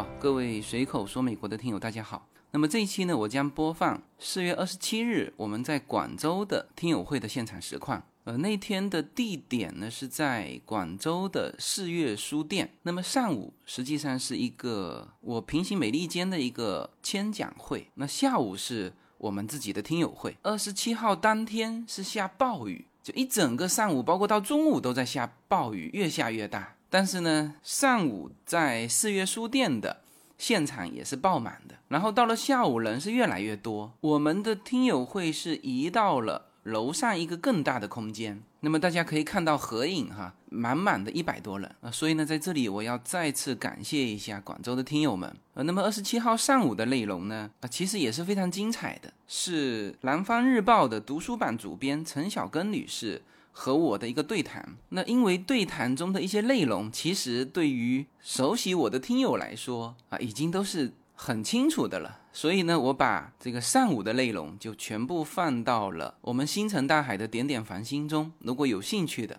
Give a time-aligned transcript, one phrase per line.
[0.00, 2.26] 好，各位随口说美国的听友，大家好。
[2.52, 8.02] 那么这一期呢，我将播放四月二十七日我们在广州的听友会的现场实况。
[8.24, 12.70] 呃，那天的地点呢是在广州的四月书店。
[12.84, 20.34] 那么上午实际上是一个我平行美利坚的一个签讲会，那下午是我们自己的听友会。
[20.42, 26.76] 二十七号当天是下暴雨，就一整个上午，包括到中午都在下暴雨，越下越大。
[26.90, 30.02] 但是呢，上午在四月书店的
[30.36, 33.92] 现场也是爆满的，然后到了下午人是越来越多。
[34.00, 36.48] 我们的听友会是移到了。
[36.64, 53.22] 楼上一个更大的空间，那么大家可以看到合影哈，满满的一百多人啊，所以呢，在这里我要再次感谢一下广州的听友们呃，那么二十七号上午的内容呢，啊，其实也是非常精彩的，是南方日报的读书版主编陈小根女士
[53.52, 54.76] 和我的一个对谈。
[54.90, 60.92] 那因为对谈中的一些内容，其实对于熟悉我的听友来说啊，已经都是。
[61.22, 68.32] 很清楚的了，所以呢，我把这个上午的内容就全部放到了我们星辰大海的点点繁星中。
[68.38, 69.38] 如果有兴趣的，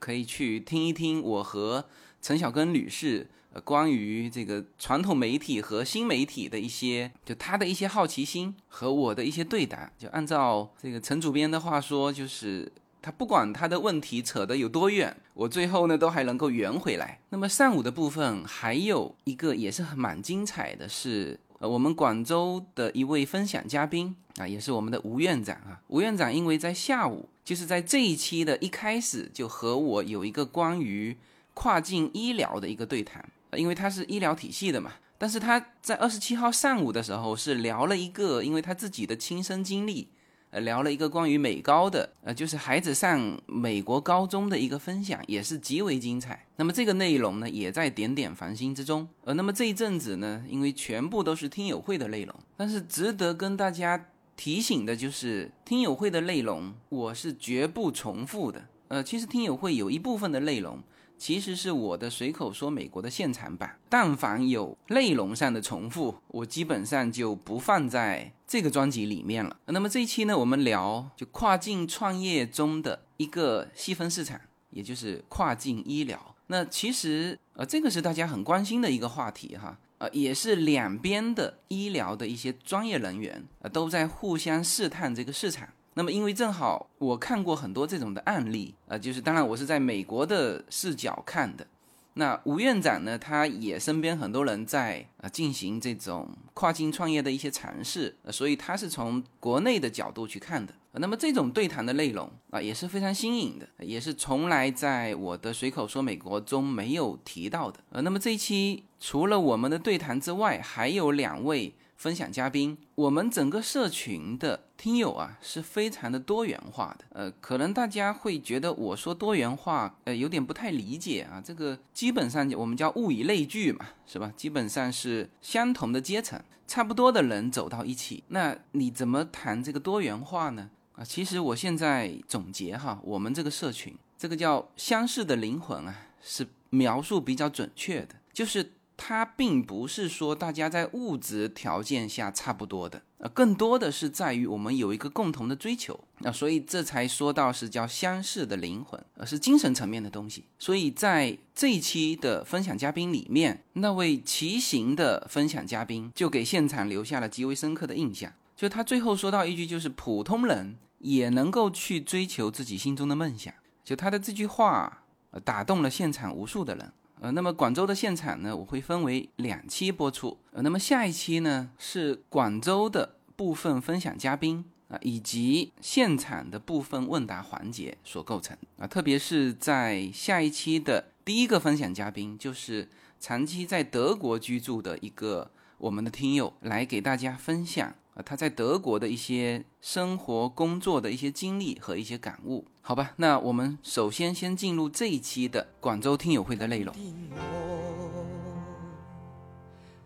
[0.00, 1.84] 可以去听一听我和
[2.22, 3.28] 陈小根女士
[3.62, 9.92] 关于这个传统媒体和新媒体的一些，就她的一些好奇心和我的一些对答。
[9.98, 12.72] 就按照这个陈主编的话说，就是。
[13.00, 17.20] 他不管他的问题扯得有多远，我最后呢都还能够圆回来。
[17.30, 25.80] 那么上午的部分还有一个也是很蛮精彩的，是呃我们广州的一位分享嘉宾啊，也是我们的吴院长啊。
[25.86, 31.16] 吴院长因为在下午，就是在这一期的一开始就和我有一个关于
[31.54, 34.92] 跨境医疗的一个对谈，因为他是医疗体系的嘛。
[35.20, 40.08] 但是他在二十七号上午的时候是聊了一个，因为他自己的亲身经历。
[40.50, 46.46] 呃，聊了一个关于美高的，呃，就是孩子上美国高中的一个分享，也是极为精彩。
[46.56, 49.06] 那么这个内容呢，也在点点繁星之中。
[49.24, 54.06] 呃，那么这一阵子呢，因为全部都是听友会的内容，但是值得跟大家
[54.36, 58.64] 提醒的就是，听友会的内容我是绝不重复的。
[58.88, 60.82] 呃，其实听友会有一部分的内容。
[61.18, 69.56] 其实是我的随口说美国的现场版，但凡有内容上的重复，我基本上就不放在这个专辑里面了。
[69.66, 74.40] 那么这一期呢，我们聊就跨境创业中的一个细分市场，
[74.70, 76.34] 也就是跨境医疗。
[76.46, 85.68] 那其实呃，这个是大家很关心的一个话题哈，呃，也是两边的医疗的一些专业人员呃都在互相试探这个市场。
[85.98, 91.66] 那么，因为正好我看过很多这种的案例，呃，就是当然我是在美国的视角看的。
[92.14, 100.72] 那吴院长呢，他也身边很多人在啊进行这种跨境创业的一些尝试，所以他是从国内的角度去看的。
[100.92, 107.80] 那么这种对谈的内容啊也是非常新颖的，也是从来在我的随口说美国中没有提到的。
[107.90, 111.74] 呃，那么这一期除了我们的对谈之外，还有两位。
[111.98, 117.04] 分享嘉宾，我们整个社群的听友啊是非常的多元化的。
[117.10, 121.42] 呃，可能大家会觉得我说多元化，呃，有点不太理解啊。
[121.44, 124.32] 这个基本上我们叫物以类聚嘛，是吧？
[124.36, 130.70] 基本上是相同的阶层，差不多的人走到一起，那你怎么谈这个多元化呢？
[130.94, 138.72] 啊，其实我现在总结哈，我们这个社群，这个叫相似的灵魂啊，是描述比较准确的，就是。
[139.00, 150.44] 它并不是说大家在物质条件下差不多的，呃，更多的是在于我们有一个共同的追求，那所以这才说到是叫相似的灵魂，而是精神层面的东西。
[150.56, 158.32] 所以在这一期的分享嘉宾里面，那位骑行的分享嘉宾就给现场留下了极为深刻的印象。
[158.54, 163.52] 就他最后说到一句，就是普通人也能够去追求自己心中的梦想。
[163.82, 165.02] 就他的这句话，
[165.32, 166.92] 呃打动了现场无数的人。
[167.20, 170.38] 呃，那么广州的现场呢，我会分为两期播出。
[170.52, 178.86] 呃，那么下一期呢是广州的部分分享嘉宾啊，以及现场的部分问答环节所构成啊。
[178.86, 182.88] 特别是在下一期的第一个分享嘉宾，就是
[183.18, 187.94] 长期在德国居住的一个我们的听友，来给大家分享。
[188.24, 193.12] 他在德国的一些生活、工作的一些经历和一些感悟，好吧？
[193.16, 196.94] 那我们首先先进入这一期的广州听友会的内容。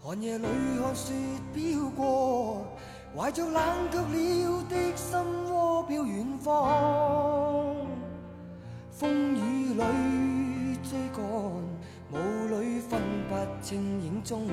[0.01, 0.45] 寒夜里
[0.83, 1.13] 看雪
[1.55, 2.67] 飘过，
[3.17, 5.19] 怀着冷却了的心
[5.51, 7.75] 窝飘远方。
[8.91, 11.23] 风雨里追赶，
[12.13, 12.17] 雾
[12.49, 14.47] 里分不清影踪。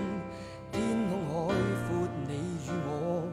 [0.72, 1.54] 天空海
[1.90, 2.34] 阔，你
[2.66, 3.29] 与我。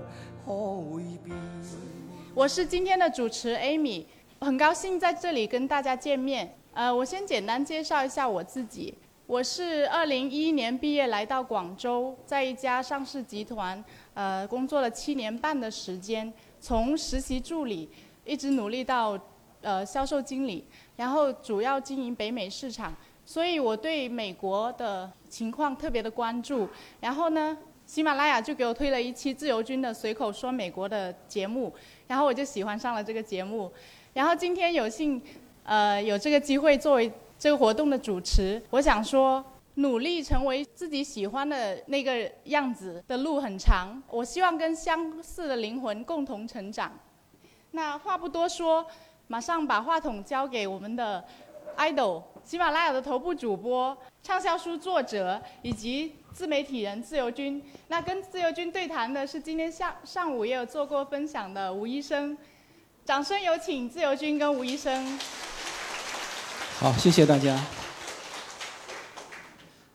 [2.35, 4.05] 我是今天的主持 Amy，
[4.41, 6.57] 很高兴在这里跟大家见面。
[6.73, 8.95] 呃，我先简单介绍一下我自己。
[9.27, 13.85] 我是二零一一年毕业来到广州，在一家上市集团，
[14.15, 17.91] 呃，工作了七年半的时间，从实习助理
[18.25, 19.19] 一直努力到
[19.63, 20.65] 呃销售经理，
[20.95, 22.95] 然后主要经营北美市场，
[23.25, 26.69] 所以我对美国的情况特别的关注。
[27.01, 31.73] 然后呢，喜马拉雅就给我推了一期自由军的随口说美国的节目，
[32.09, 33.73] 然后我就喜欢上了这个节目。
[34.13, 35.23] 然后今天有幸，
[35.63, 39.43] 呃，有这个机会作为这个活动的主持，我想说，
[39.75, 44.03] 努力成为自己喜欢的那个样子的路很长。
[44.11, 46.93] 我希望跟相似的灵魂共同成长。
[47.71, 48.85] 那话不多说，
[49.29, 51.25] 马上把话筒交给我们的
[51.77, 57.63] idol，喜马拉雅的头部主播、畅销书作者以及自媒体人自由军。
[57.89, 62.37] 那跟自由军对谈的是今天下上午也有做过分享的吴医生。
[63.07, 65.19] 掌声有请自由军跟吴医生。
[66.79, 67.59] 好，谢谢大家。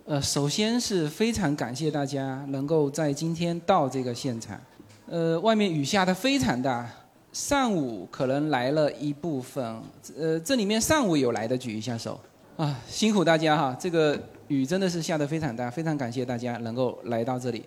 [0.05, 4.59] 呃，首先是非常感谢大家能够在今天到这个现场。
[5.05, 6.89] 呃，外面雨下的非常大，
[7.31, 9.79] 上午可能来了一部分。
[10.17, 12.19] 呃，这里面上午有来的举一下手。
[12.57, 14.19] 啊，辛苦大家哈，这个
[14.51, 17.63] 雨真的是下的非常大，非常感谢大家能够来到这里。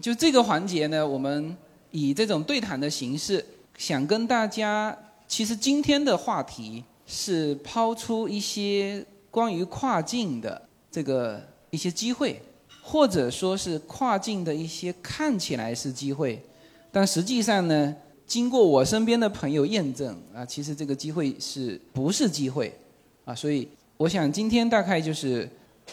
[0.00, 1.56] 就这个环节呢，我们
[1.90, 3.44] 以这种对谈的形式。
[3.76, 10.62] 想跟大家，其实今天的话题是抛出一些关于跨境的
[10.92, 12.40] 这个一些机会，
[12.80, 16.40] 或者说是跨境的一些看起来是机会，
[16.92, 17.92] 但实际上呢，
[18.24, 22.72] 经过我身边的朋友验证啊，其实这个机会是不是机会
[23.24, 23.34] 啊？
[23.34, 25.50] 所以我想今天大概就是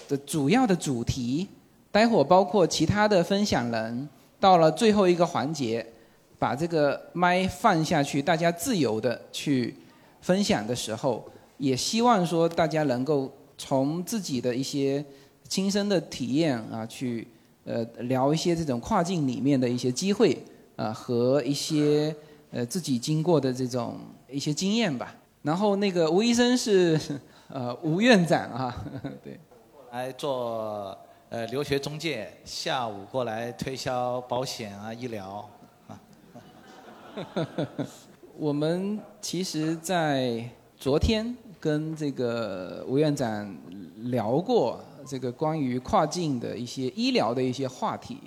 [0.08, 1.48] 的主要的主题，
[1.92, 4.10] 待会儿包括其他的分享人
[4.40, 5.86] 到了最后一个环节。
[6.40, 9.76] 把这个麦放下去，大家自由的去
[10.22, 11.24] 分享的时候，
[11.60, 15.06] 也希望说大家能够从自己的一些
[15.48, 17.28] 亲身的体验啊，去
[17.64, 20.36] 呃聊一些这种跨境里面的一些机会
[20.76, 22.16] 啊和一些
[22.50, 25.16] 呃自己经过的这种一些经验吧。
[25.44, 27.00] 然后那个吴医生是
[27.50, 28.84] 呃吴院长啊，
[29.24, 29.40] 对，
[29.92, 30.98] 来做
[31.28, 35.46] 呃留学中介，下午过来推销保险啊医疗。
[38.40, 43.54] 我们其实，在昨天跟这个吴院长
[44.04, 48.18] 聊过这个关于跨境的一些医疗的一些话题。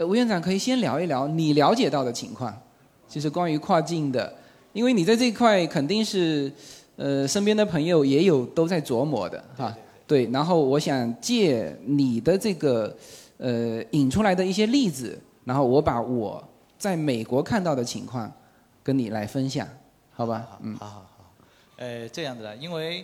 [0.00, 2.54] 吴院长可以先聊一聊你了解到的情况，
[3.08, 4.30] 就是关于跨境的，
[4.74, 6.52] 因为你在这一块肯定是
[6.96, 9.74] 呃身边的朋友也有都在琢磨的哈。
[10.06, 12.96] 对，然后我想借你的这个
[13.38, 16.42] 呃引出来的一些例子，然后我把我。
[16.76, 18.30] 在美国看到的情况，
[18.82, 19.66] 跟你来分享，
[20.12, 20.58] 好吧？
[20.60, 21.34] 嗯，好好好。
[21.76, 23.02] 呃，这样子的，因为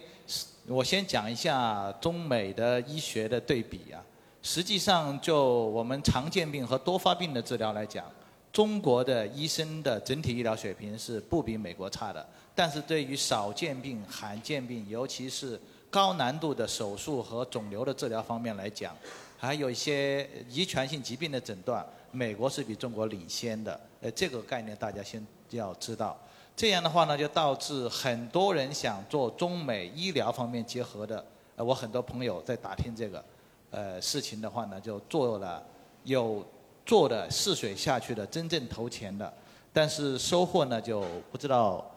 [0.67, 4.05] 我先讲一下中美的医学的对比啊。
[4.43, 8.05] 实际上，就我们常见病和多发病的治疗来讲，
[8.53, 12.27] 中国的医生的整体医疗水平是不比美国差的。
[12.55, 15.59] 但是对于少见病、罕见病，尤其是
[15.91, 18.97] 高难度的手术和肿瘤的治疗方面来讲，
[19.37, 21.85] 还有一些遗传性疾病的诊断。
[22.13, 26.17] 美国是比中国领先的，呃，这个概念大家先要知道。
[26.57, 31.25] 这样的话呢，就导致很多人想做中美医疗方面结合的。
[31.57, 33.25] 呃，我很多朋友在打听这个，
[33.71, 35.63] 呃，事情的话呢，就做了
[36.05, 36.45] 有
[36.85, 39.33] 做的试水下去的，真正投钱的，
[39.73, 41.89] 但是收获呢就不知道，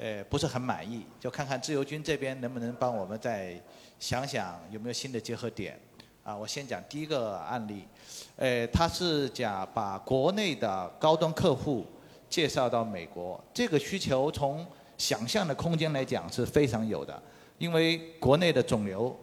[0.00, 1.04] 呃，不是很满意。
[1.20, 3.54] 就看看自由军这边能不能帮我们再
[3.98, 5.78] 想想有没有新的结合点。
[6.22, 7.84] 啊，我先讲第一个案例，
[8.36, 11.86] 呃，他是讲把国内的高端客户
[12.28, 14.66] 介绍到美国，这个需求从
[14.96, 17.22] 想象的空间来讲是非常有的，
[17.58, 19.14] 因为国内的肿瘤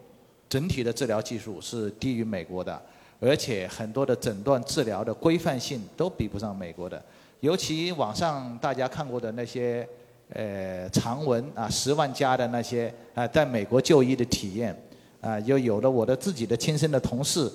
[0.50, 2.82] 整体的治疗技术是低于美国的，
[3.20, 7.02] 而且很多的诊断治疗的规范性都比不上美国的，
[7.42, 9.88] 尤其网上大家看过的那些
[10.34, 14.76] 呃长文啊，十万加的那些啊，在美国就医的体验。
[15.20, 17.52] 啊，又有了我的自己的亲生的同事，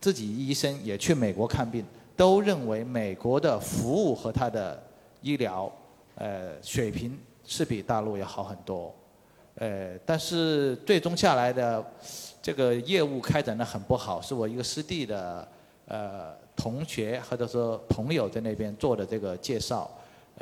[0.00, 1.84] 自己医生也去美国看病，
[2.16, 4.80] 都认为美国的服务和他的
[5.20, 5.70] 医疗，
[6.14, 8.94] 呃，水平是比大陆要好很多，
[9.56, 11.84] 呃，但是最终下来的
[12.40, 15.46] 这个业务开展的很不好，是我一个师弟的
[15.86, 19.90] 呃同学或者说朋友在那边做的这个介绍，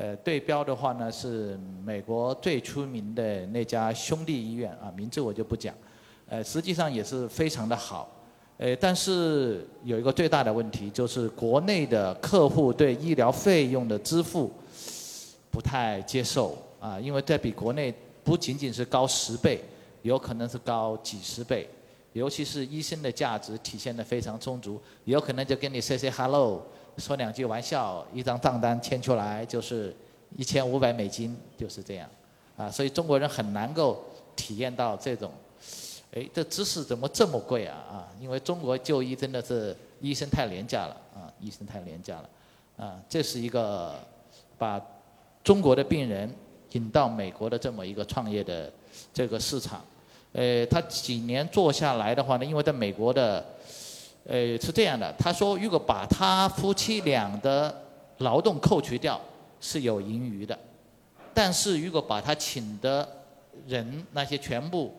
[0.01, 5.75] 呃，对标的话呢是美国最出名的那家兄弟医院啊，名字我就不讲。
[6.29, 8.09] 呃，实际上也是非常的好，
[8.59, 14.53] 呃，但是有一个最大的问题，就是国内的客户对医疗费用的支付
[15.51, 19.61] 不太接受啊，因为这比国内不仅仅是高十倍，
[20.03, 21.69] 有可能是高几十倍，
[22.13, 26.63] 尤其是医生的价值体现的非常充足，有可能就跟你 say say hello，
[26.99, 29.95] 说两句玩笑，一张账单签出来就是
[30.37, 32.09] 一千五百美金，就是这样，
[32.57, 35.31] 啊，所以中国人很难够体验到这种，
[36.13, 38.09] 哎，这知识怎么这么贵啊啊？
[38.21, 42.29] 因为中国就医真的是医生太廉价了啊，医生太廉价了，
[42.77, 43.95] 啊，这是一个
[44.57, 44.81] 把
[45.45, 46.33] 中国的病人
[46.73, 48.71] 引到美国的这么一个创业的
[49.15, 49.85] 这个市场。
[50.33, 53.43] 呃，他几年做下来的话呢，因为在美国的，
[54.29, 55.11] 呃，是这样的。
[55.19, 57.75] 他说，如果把他夫妻俩的
[58.19, 59.19] 劳动扣除掉，
[59.59, 60.55] 是有盈余的；
[61.33, 63.09] 但是如果把他请的
[63.67, 64.95] 人那些全部，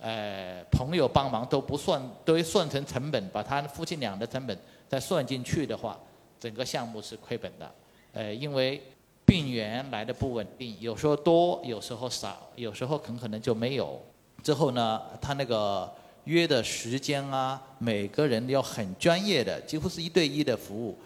[0.00, 4.58] 呃，朋友帮忙都不算，都算成成本，把他夫妻俩的成本
[4.88, 5.96] 再算进去的话，
[6.40, 7.70] 整个项目是亏本的。
[8.12, 8.82] 呃，因为
[9.24, 14.02] 病源来的不稳定，有时候多，有时候少，有时候很可能就没有。
[14.42, 15.88] 之后呢，他那个
[16.24, 20.96] 约的时间啊，每个人要很专业的，几乎是一对一的服务，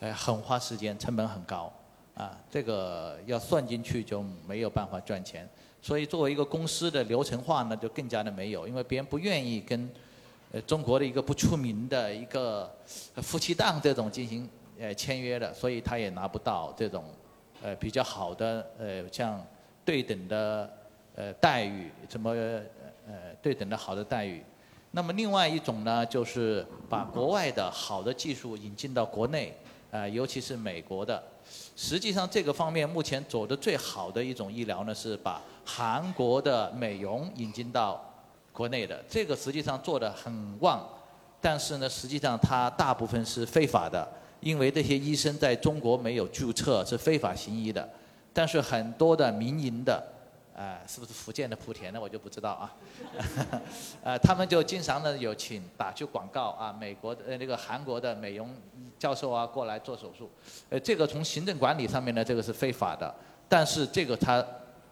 [0.00, 1.72] 哎，很花时间，成本很高，
[2.14, 5.48] 啊，这个要算进去就没有办法赚钱。
[5.80, 9.90] 所以作为一个公司的流程化呢，就更加的没有，因为别人不愿意跟
[10.52, 12.72] 呃中国的一个不出名的一个
[13.16, 17.04] 夫妻档这种进行呃签约的，所以他也拿不到这种
[17.62, 19.44] 呃比较好的呃像
[19.84, 20.70] 对等的。
[21.14, 24.42] 呃，待遇什么呃对等的好的待遇？
[24.94, 29.56] 那么另外一种呢，就是把国外的好的技术引进到国内，
[29.90, 31.22] 呃，尤其是美国的。
[31.74, 38.04] 实际上这个方面目前走的最好的一种医疗呢，是把韩国的美容引进到
[38.52, 39.02] 国内的。
[39.08, 40.86] 这个实际上做的很旺，
[41.40, 44.06] 但是呢，实际上它大部分是非法的，
[44.40, 47.88] 因为这些医生在中国没有注册，是非法行医的。
[48.34, 50.06] 但是很多的民营的。
[50.54, 52.74] 呃，是不是福建的莆田的我就不知道啊。
[54.04, 58.54] 呃，他们就经常呢有请打去广告啊，美国的呃那个韩国的美容
[58.98, 60.30] 教授啊过来做手术。
[60.68, 63.14] 呃，这个从行政管理上面呢，这个是非法的。
[63.48, 64.44] 但是这个它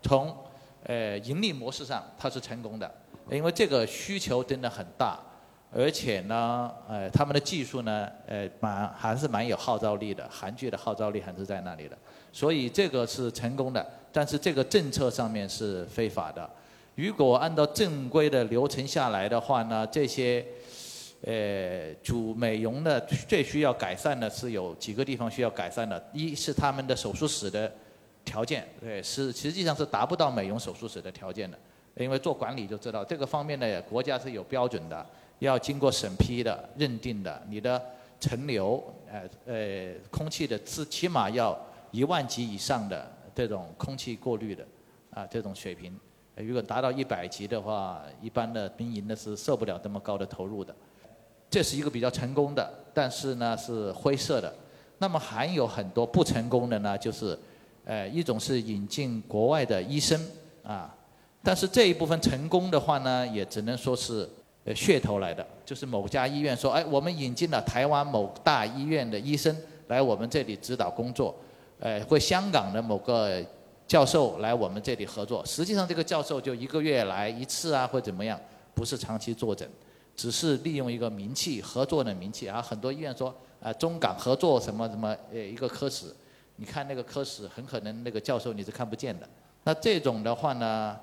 [0.02, 0.36] 从
[0.84, 2.90] 呃盈利模式上它是成功的，
[3.30, 5.18] 因为这个需求真的很大，
[5.72, 11.96] 而且呢，呃他们的技术呢，呃蛮还是蛮有号召力的，韩剧的号召力还是在那里的，
[12.32, 13.86] 所以这个是成功的。
[14.12, 16.48] 但是这个政策上面是非法的。
[16.96, 20.44] 如果按照正规的流程下来的话呢，这些
[21.24, 26.02] 呃主美容的最需要改善的是有几个地方需要改善的。
[26.12, 27.72] 一是他们的手术室的
[28.24, 31.56] 条件，对，是实际上是达不到美容手术室的条件的。
[31.96, 35.06] 因为做管理就知道这个方面呢，国家是有标准的，
[35.38, 37.40] 要经过审批的、认定的。
[37.48, 37.80] 你的
[38.18, 41.58] 层流，呃呃，空气的是起码要
[41.92, 43.10] 一万级以上的。
[43.34, 44.66] 这种空气过滤的
[45.10, 45.98] 啊，这种水平，
[46.36, 50.74] 如果达到一百级的话，一般的民营的是受不了这么高的投入的。
[51.50, 54.54] 这是一个比较成功的，但是呢是灰色的。
[54.98, 57.36] 那么还有很多不成功的呢，就是
[57.84, 60.20] 呃一种是引进国外的医生
[60.62, 60.94] 啊，
[61.42, 64.28] 但是这一部分成功的话呢，也只能说是
[64.66, 69.56] 噱头来的，就是某家医院说，哎，我们引进了台湾某大医院的医生
[69.88, 71.34] 来我们这里指导工作。
[71.80, 73.42] 呃，或香港的某个
[73.86, 78.38] 教授来我们这里合作，实际上这个教授就一个月来一次啊，或怎么样，
[78.74, 79.68] 不是长期坐诊，
[80.14, 82.60] 只是利用一个名气合作的名气啊。
[82.60, 86.14] 很多医院说啊，中港合作什么什么呃一个科室，
[86.56, 89.26] 你看那个科室很可能那个教授你是看不见的。
[89.64, 90.96] 那这种的话呢，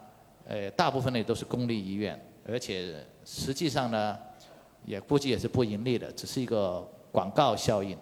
[0.48, 4.17] 呃，大部分呢都是公立医院，而且实际上呢，
[4.86, 7.98] 也估计也是不盈利的，只是一个广告效应。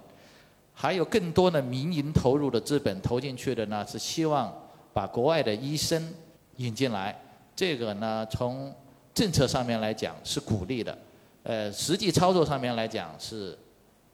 [0.78, 4.54] 还有更多的民营投入的资本投进去的呢，是希望
[4.94, 6.14] 把国外的医生
[6.58, 7.18] 引进来。
[7.56, 8.72] 这个呢，从
[9.14, 10.98] 政策上面来讲是鼓励的，
[11.44, 13.58] 呃，实际操作上面来讲是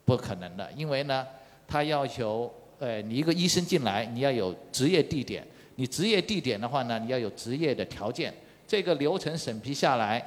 [0.05, 1.25] 不可能的，因为呢，
[1.67, 5.43] 他要求，呃，你一个医生进来，你要有执业地点，
[5.77, 8.31] 你执业地点的话呢，你要有执业的条件。
[8.67, 10.23] 这个流程审批下来，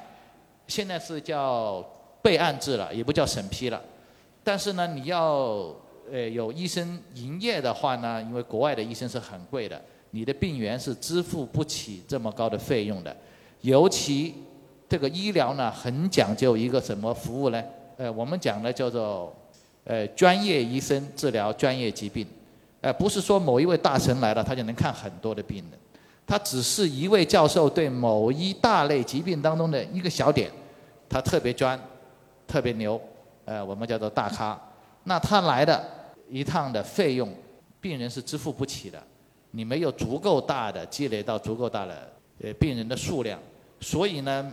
[0.66, 1.80] 现在是叫
[2.20, 3.80] 备案制了，也不叫审批了。
[4.42, 5.74] 但是呢，你要
[6.12, 9.80] 呃，有医生营业的话呢，因为国外的医生是很贵的，
[10.10, 13.16] 你的病源是支付不起这么高的费用的。
[13.62, 14.34] 尤其
[14.88, 17.62] 这个医疗呢，很讲究一个什么服务呢？
[17.96, 19.34] 呃，我们讲的叫做
[19.84, 22.26] 呃专业医生治疗专业疾病，
[22.80, 25.78] 呃，不是说某一位大神来了他就能看很多的病人，
[26.26, 30.50] 他只是一位教授对某一大类疾病当中的一个小点，
[31.08, 31.80] 他特别专，
[32.46, 33.00] 特别牛，
[33.46, 34.60] 呃，我们叫做大咖。
[35.04, 35.82] 那他来的
[36.28, 37.32] 一趟的费用，
[37.80, 39.02] 病人是支付不起的。
[39.52, 43.38] 你没有足够大的积累到足够大的呃病人的数量，
[43.80, 44.52] 所以呢，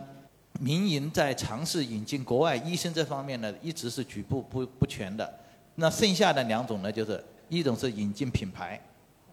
[0.59, 5.33] 民营在尝试引进国外医生这方面呢，一直是举步不不全的。
[5.75, 8.79] 那剩下的两种呢，就是一种是引进品牌，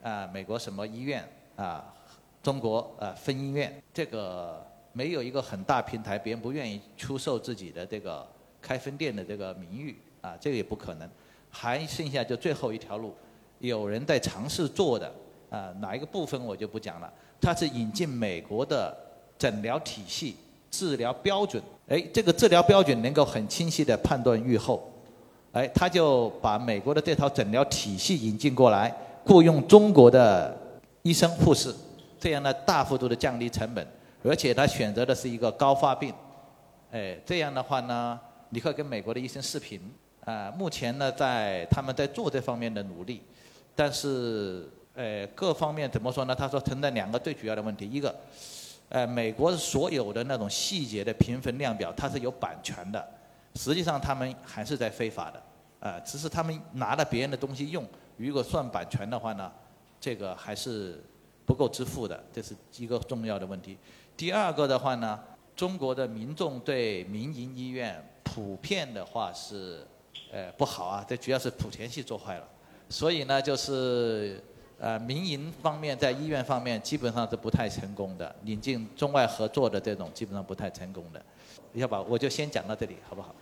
[0.02, 1.22] 啊，美国什么医院
[1.56, 1.84] 啊，
[2.42, 8.26] 中国啊分医院，这个没有一个很大平台，别人不愿意出售自己的这个
[8.62, 11.08] 开分店的这个名誉啊，这个也不可能。
[11.50, 13.14] 还剩下就最后一条路，
[13.58, 15.12] 有人在尝试做的
[15.50, 17.12] 啊，哪一个部分我就不讲了。
[17.40, 18.96] 它是引进美国的
[19.38, 20.36] 诊疗体系、
[20.70, 24.92] 治疗标准，哎，这个治疗标准能够很清晰的判断预后。
[25.52, 28.94] 哎，他就把美国的这套诊疗体系引进过来，
[29.24, 30.54] 雇佣中国的
[31.02, 31.74] 医生护士，
[32.20, 33.84] 这样呢大幅度的降低成本，
[34.22, 36.12] 而且他选择的是一个高发病，
[36.90, 38.20] 哎，这样的话呢，
[38.50, 39.80] 你可以跟美国的医生视频，
[40.28, 43.22] 啊，目前呢在他们在做这方面的努力，
[43.74, 46.34] 但是呃各方面怎么说呢？
[46.34, 48.14] 他说存在两个最主要的问题，一个，
[48.90, 53.02] 呃，美国所有的那种细节的评分量表它是有版权的。
[53.54, 55.42] 实际上他们还是在非法的，
[55.80, 57.82] 啊，只是他们拿了别人的东西用。
[58.18, 59.50] 如果算版权的话呢，
[59.98, 61.02] 这个还是
[61.46, 63.78] 不够支付的，这是一个重要的问题。
[64.14, 65.18] 第二个的话呢，
[65.56, 69.86] 中国的民众对民营医院普遍的话是，
[70.32, 72.48] 呃，不好啊，这主要是莆田系做坏了。
[72.88, 74.42] 所以呢，就是
[74.78, 81.22] 呃，民营方面在医院方面基本上是不太成功的，引进中外合作的这种基本上不太成功的。
[81.74, 83.34] 要不我就先讲到这里，好不好？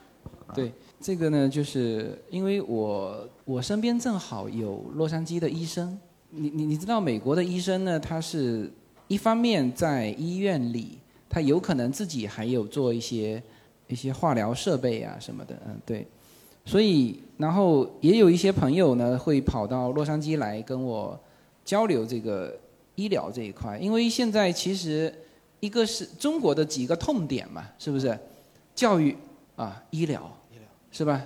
[0.54, 5.98] 对，这个呢，就是因为我我身边正好有洛杉矶的医生，
[6.30, 8.70] 你你你知道美国的医生呢，他是
[9.06, 13.42] 一方面在医院里，他有可能自己还有做一些
[13.86, 16.06] 一些化疗设备啊什么的，嗯，对，
[16.66, 21.18] 所以然后也有一些朋友呢会跑到洛杉矶来跟我
[21.64, 22.54] 交流这个
[22.96, 25.10] 医疗这一块，因为现在其实
[25.60, 28.18] 一个是中国的几个痛点嘛，是不是？
[28.74, 29.16] 教育。
[29.56, 30.30] 啊，医疗，
[30.92, 31.22] 是吧？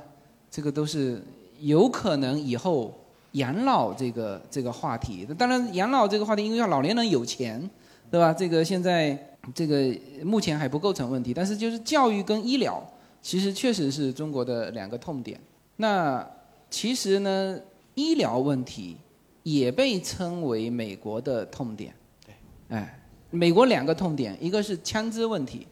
[0.48, 1.20] 这个都是
[1.58, 2.96] 有可能以后
[3.32, 5.26] 养老这个这个话题。
[5.36, 7.68] 当然，养老这个话题，因为要老年人有钱，
[8.08, 8.32] 对吧？
[8.32, 9.18] 这个现在
[9.52, 11.34] 这个目前还不构成问题。
[11.34, 12.80] 但是，就是教育跟医疗，
[13.20, 15.40] 其实确实是中国的两个痛点。
[15.76, 16.28] 那
[16.68, 17.60] 其实呢，
[17.94, 18.96] 医疗问题
[19.42, 21.94] 也被称为美国的痛点。
[22.24, 22.34] 对，
[22.76, 25.66] 哎，美国两个痛点，一个是枪支问题，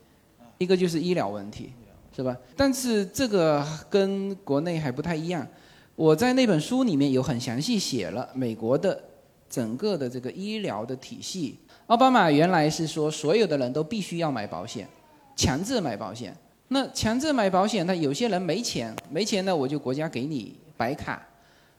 [0.59, 1.73] 一个就是医疗问题。
[2.17, 2.37] 是吧？
[2.57, 5.47] 但是这个跟国内还不太一样。
[5.95, 9.01] 我在那本书里面有很详细写了美国的
[9.49, 11.57] 整个的这个医疗的体系。
[11.87, 14.89] 奥巴马原来是说所有的人都必须要买保险，
[15.37, 16.37] 强制买保险。
[16.69, 21.27] 那强制买保险，那有些人没钱，没钱呢我就国家给你白卡。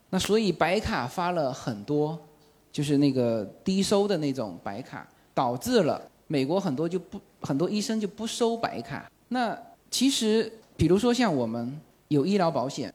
[0.09, 2.19] 那所以白卡发了很多，
[2.71, 9.09] 就是那个低收的那种白卡，导致了美国很多就不很多医生就不收白卡。
[9.27, 9.55] 那
[9.91, 12.91] 其实，比如说像我们有医疗保险，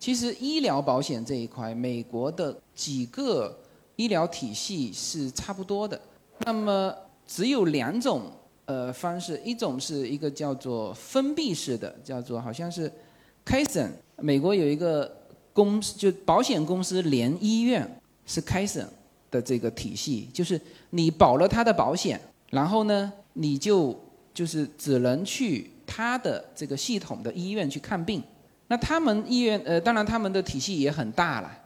[0.00, 3.56] 其实医疗保险这一块，美国的几个
[3.94, 6.00] 医疗体系是差不多的。
[6.40, 6.92] 那么
[7.24, 8.24] 只有两种
[8.66, 12.92] 呃方式，一种是一个叫做封闭式的，叫做好像是
[13.44, 15.10] 开省，美国有一个
[15.52, 18.86] 公司，就保险公司连医院是开省
[19.30, 23.98] 的这个体系，就是你保了他的保险，然后呢，你就
[24.34, 25.70] 就是只能去。
[25.88, 28.20] 他的这个系统的医院去看病，
[28.66, 31.58] 那他们医院呃，当然他们的体系也很大了，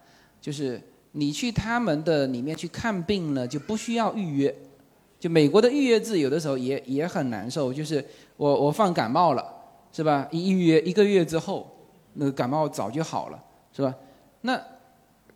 [0.42, 0.78] 就是
[1.12, 4.54] 你去他们的里面去看病呢，就不需要预约。
[5.20, 8.04] 就美国的预约制有的时候也也很难受，就是
[8.38, 9.44] 我我犯感冒了，
[9.92, 10.26] 是吧？
[10.32, 11.70] 一预约一个月之后，
[12.14, 13.38] 那个感冒早就好了，
[13.70, 13.94] 是吧？
[14.40, 14.58] 那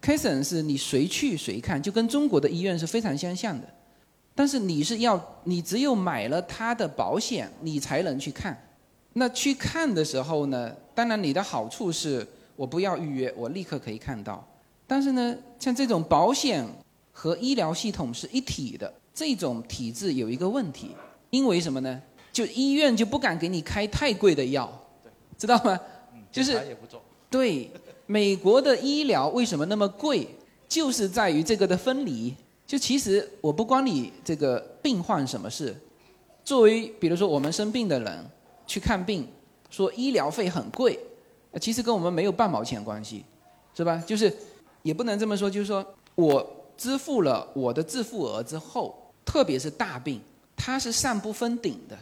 [0.00, 3.68] 开省是你随去随看，就跟中国的医院是非常相像的，
[4.34, 8.58] 但是你是要你只有买了他的保险，你才能去看。
[9.12, 14.42] 那去看的时候呢，当然你的好处是我不要预约，我立刻可以看到。
[14.86, 16.66] 但是呢，像这种保险
[17.12, 20.90] 和医疗系统是一体的这种体制有一个问题，
[21.30, 22.02] 因为什么呢？
[22.32, 24.70] 就医院就不敢给你开太贵的药，
[25.38, 25.78] 知道吗？
[26.32, 26.76] 就是
[27.30, 27.70] 对
[28.06, 30.28] 美国的医疗为什么那么贵，
[30.68, 32.34] 就是在于这个的分离。
[32.66, 35.74] 就其实我不关你这个病患什么事，
[36.44, 38.30] 作为比如说我们生病的人。
[38.66, 39.28] 去看病，
[39.68, 40.98] 说医疗费很贵，
[41.60, 43.22] 其实跟我们没有半毛钱关系，
[43.76, 44.02] 是吧？
[44.06, 44.34] 就是
[44.80, 50.20] 也不能这么说，就是说我支付了我的自付额之后，特别是大病，
[50.56, 51.96] 它是上不封顶的，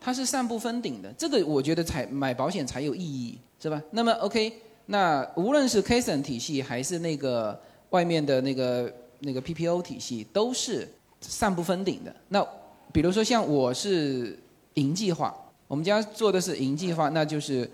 [0.00, 3.82] 它是上不封顶的，这个我觉得才买保险才有意义，是吧？
[3.90, 4.52] 那么 OK，
[4.86, 7.58] 那无论是 Cason 体系还是那个
[7.90, 10.88] 外面的那个那个 PPO 体系，都是
[11.20, 12.14] 上不封顶的。
[12.28, 12.46] 那
[12.92, 14.38] 比如说像我是
[14.74, 15.34] 银计划。
[15.68, 17.68] 我们家做的是银计划，那就是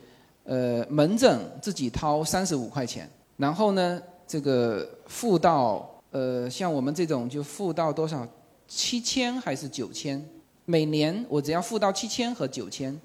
[0.44, 8.26] 呃门诊自己掏三十五块钱，然后呢这个付到呃像我们这种就付到多少
[8.74, 10.26] 七千还是九千，
[10.64, 12.98] 每年我只要付到七千和九千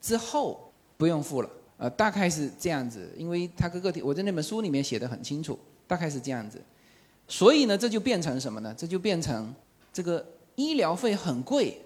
[0.00, 1.50] 之后不用付了。
[1.76, 6.58] 呃，大概是这样子，因为他个个体，我在那本书里面写的很清楚，大概是这样子。
[7.28, 8.74] 所以呢，这就变成什么呢？
[8.74, 9.54] 这就变成
[9.92, 11.78] 这个医疗费很贵，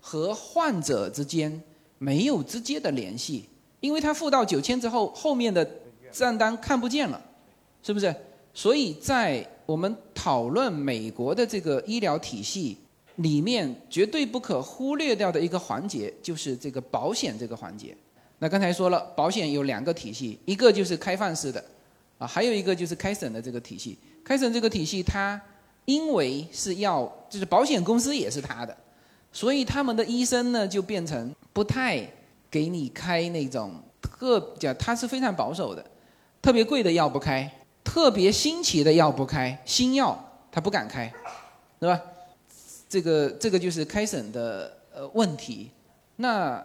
[0.00, 1.62] 和患者之间
[1.98, 5.68] 没有直接的联系，因为他付到九千之后，后面的
[6.10, 7.22] 账单看不见了，
[7.82, 8.12] 是不是？
[8.54, 12.76] 所以在我们讨论美国的这个医疗体系
[13.16, 17.96] 里面，绝对不可忽略掉的一个环节，就是这个保险这个环节。
[18.38, 21.64] 那刚才说了，保险有两个体系，一个就是开放式的，
[22.18, 23.96] 啊，还有一个就是开审的这个体系。
[24.24, 25.40] 开审这个体系，它
[25.84, 28.76] 因为是要，就是保险公司也是他的，
[29.32, 32.04] 所以他们的医生呢就变成不太
[32.50, 35.84] 给你开那种特叫，他是非常保守的，
[36.40, 37.48] 特别贵的药不开，
[37.84, 40.18] 特别新奇的药不开，新药
[40.50, 41.12] 他不敢开，
[41.78, 42.00] 对吧？
[42.88, 45.70] 这个这个就是开审的呃问题，
[46.16, 46.64] 那。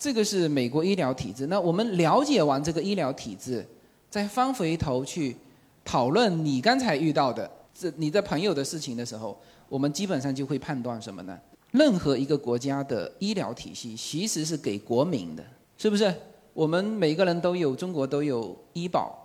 [0.00, 1.48] 这个是美国医疗体制。
[1.48, 3.66] 那我们了解完这个医疗体制，
[4.08, 5.36] 再翻回头去
[5.84, 9.36] 讨论你刚才遇到的这你的朋友的事情的时候，
[9.68, 11.36] 我们基本上就会判断什么呢？
[11.72, 15.44] 任何一个国家的医疗体系其实是给国民的，
[15.76, 16.14] 是不是？
[16.54, 19.18] 我们每个人都有，中国都有医保，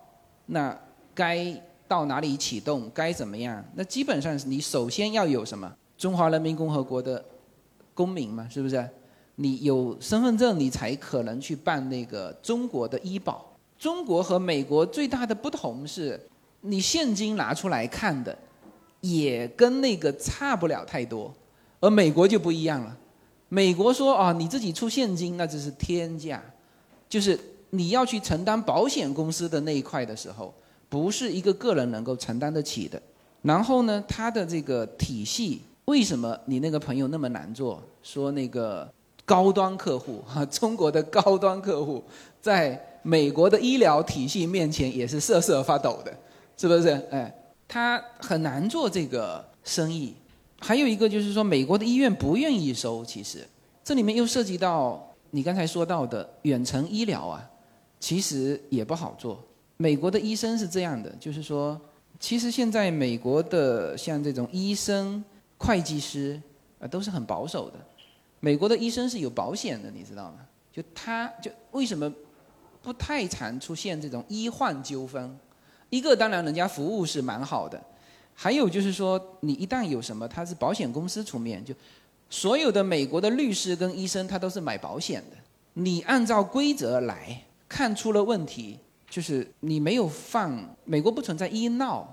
[0.48, 0.76] 那
[1.14, 1.54] 该
[1.88, 2.90] 到哪里启动？
[2.94, 3.64] 该怎么样？
[3.76, 5.72] 那基本上你首先要有什么？
[5.98, 7.24] 中华人民共和国的
[7.94, 8.90] 公民嘛，是不是？
[9.36, 13.46] 你有身份证，你才可能去办那个中国的医保。
[13.80, 16.20] 中国和美国最大的不同是，
[16.62, 18.38] 你现金拿出来看的，
[19.02, 21.34] 也跟那个差不了太多，
[21.80, 22.98] 而美国就不一样了。
[23.50, 26.42] 美国说啊，你自己出现金那就是天价，
[27.10, 27.40] 就是
[27.72, 30.54] 你要去承担保险公司的那一块的时候，
[30.94, 33.02] 不是一个个人能够承担得起的。
[33.42, 37.82] 然后呢，它的这个体系，为什么你那个朋友那么难做？
[38.04, 38.88] 说那个。
[39.26, 42.04] 高端客户哈， 中国的高端客户，
[42.42, 46.14] 在美国的医疗体系面前也是瑟瑟发抖的，
[46.58, 46.90] 是不是？
[47.10, 47.34] 哎，
[47.66, 50.14] 他很难做这个生意。
[50.60, 53.48] 还有一个就是说，美国的医院不愿意收，其实
[53.82, 55.02] 这里面又涉及到
[55.32, 57.50] 你刚才说到的远程医疗啊，
[58.02, 59.42] 其实也不好做。
[59.78, 61.80] 美国的医生是这样的，就是说，
[62.20, 65.24] 其实现在美国的像这种医生、
[65.58, 66.42] 会计师
[66.80, 67.76] 啊，都是很保守的。
[68.40, 70.40] 美国的医生是有保险的，你知道吗？
[70.72, 72.12] 就他就为什么
[72.82, 75.38] 不太常出现这种医患纠纷？
[75.90, 77.82] 一个当然人家服务是蛮好的，
[78.34, 81.74] 还有就是说你一旦有什么，他是保险公司出面，就
[82.30, 85.38] 所有的美国的律师跟医生他都是买保险的。
[85.74, 88.80] 你按照规则来看出了问题，
[89.14, 92.04] 就是你没有放美国不存在医闹，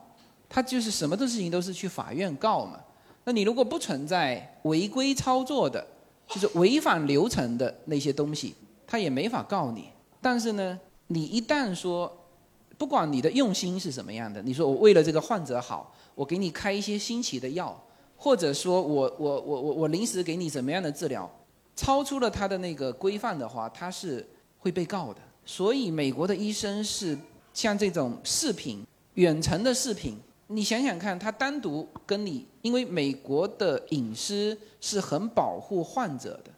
[0.51, 2.79] 他就是什么的事情都是去法院告嘛。
[3.25, 5.83] 那你如果不存在违规操作的，
[6.29, 8.55] 就是违反流程的那些东西，
[8.87, 9.89] 他也没法告你。
[10.21, 12.15] 但是呢，你一旦说，
[12.77, 17.83] 不管你的用心是什么样的，你说我为了这个患者好，我给你开一些新奇的药，
[18.15, 21.31] 或者说我我我我我临时给你怎么样的治疗，
[21.75, 25.21] 超出了他的那个规范的话，他是会被告的。
[25.51, 27.19] 所以美国的医生是
[27.53, 30.17] 像这种视频、远程的视频。
[30.47, 36.53] 你想想看，他单独跟你，因为美国的隐私是很保护患者的。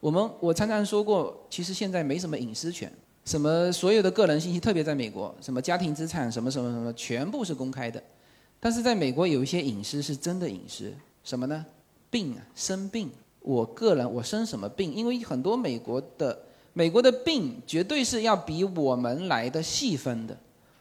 [0.00, 2.92] 我们我常常说过，其实现在没什么隐私权，
[3.24, 8.02] 什么所有的个人信息，特别在美国，什么家庭资产，什么什么什么，全部是公开的。
[8.58, 11.64] 但是在美国有一些隐私是真的隐私，什么呢？
[12.10, 14.92] 病啊，生病，我个人我生什么病？
[14.92, 16.36] 因为很多美国的
[16.72, 20.36] 美国的病绝对是要比我们来的细分的，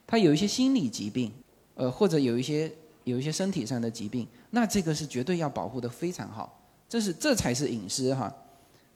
[0.06, 1.32] 他有一些心理疾病。
[1.74, 2.72] 呃，或者有一些
[3.06, 8.32] 有一些身体上的疾病，那这个是绝对要保护的非常好，这是这才是隐私哈。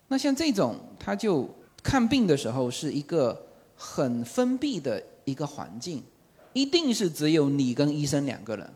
[0.10, 1.49] 那像这种，他就
[1.81, 3.41] 看病的时候是一个
[3.75, 6.03] 很封闭的一个环境，
[6.53, 8.69] 一定是只有你跟医生两个人，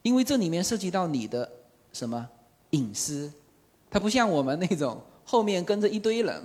[0.00, 1.48] 因为这里面涉及到你的
[1.92, 2.26] 什么
[2.70, 3.30] 隐私，
[3.90, 6.42] 它不像我们那种后面跟着一堆人，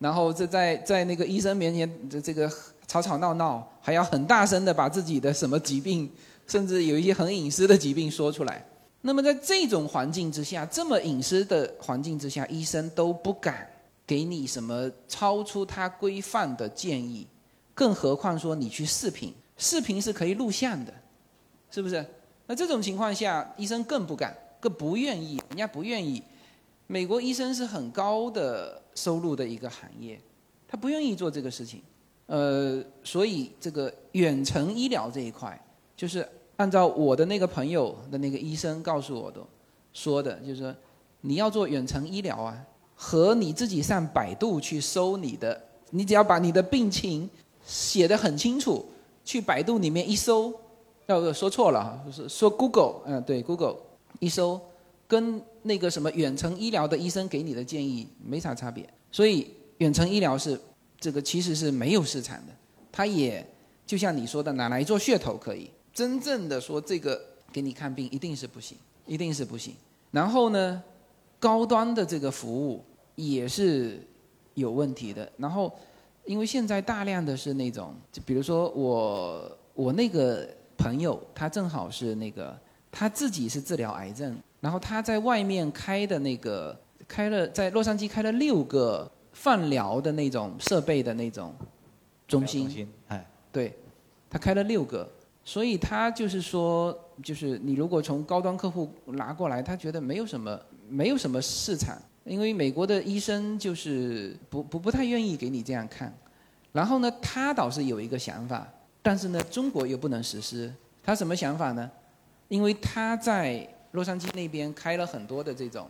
[0.00, 2.50] 然后这在在那个医生面前这这个
[2.88, 6.10] 吵吵闹闹，还要很大声的把自己的什么疾病。
[6.46, 8.66] 甚至有一些很隐私的疾病说出来，
[9.02, 13.64] 那么在这种环境之下，这么隐私的环境之下，医生都不敢
[14.04, 17.24] 给你什么超出他规范的建议，
[17.72, 20.92] 更何况说你去视频，视频是可以录像的，
[21.70, 22.04] 是不是？
[22.48, 26.20] 那这种情况下，医生更不敢，更不愿意，人家不愿意。
[26.88, 30.20] 美国医生是很高的收入的一个行业，
[30.68, 31.80] 他不愿意做这个事情。
[32.26, 35.58] 呃，所以这个远程医疗这一块，
[35.96, 39.40] 就是按照我的那个朋友的那个医生告诉我的
[39.92, 40.74] 说的，就是说
[41.22, 42.54] 你要做远程医疗啊，
[42.94, 45.60] 和你自己上百度去搜你的，
[45.90, 47.28] 你只要把你的病情
[47.64, 48.86] 写得很清楚，
[49.24, 50.52] 去百度里面一搜，
[51.06, 53.76] 要说错了哈，就是说 Google，嗯，对，Google
[54.20, 54.60] 一搜，
[55.08, 60.58] 跟那个什么远程医疗的医生给你的建议没啥差别，所以远程医疗是
[60.98, 62.52] 这个其实是没有市场的，
[62.90, 63.46] 它也
[63.86, 67.20] 就像你说的拿来做噱头可以，真正的说这个
[67.52, 69.74] 给你看病一定是不行，一定是不行。
[70.10, 70.82] 然后呢，
[71.38, 74.00] 高端的这个服务也是
[74.54, 75.30] 有问题的。
[75.36, 75.72] 然后，
[76.24, 82.58] 因为现在大量的是那种，就比如说我我那个朋友，他正好是那个
[82.90, 91.54] 他自己是治疗癌症，然后他在外面开的那个开了在洛杉矶开了六个放疗的那种设备的那种
[92.28, 93.74] 中心，中心，哎，对，
[94.28, 95.08] 他开了六个，
[95.44, 106.14] 所以他就是说，就是你如果从高端客户拿过来，他觉得没有什么没有什么市场，因为美国的医生就是不不不太愿意给你这样看。
[106.72, 108.68] 然后呢，他倒是有一个想法，
[109.02, 110.72] 但是呢，中国又不能实施。
[111.02, 111.90] 他什么想法呢？
[112.48, 115.88] 因为他在洛杉矶那边开了很多的这种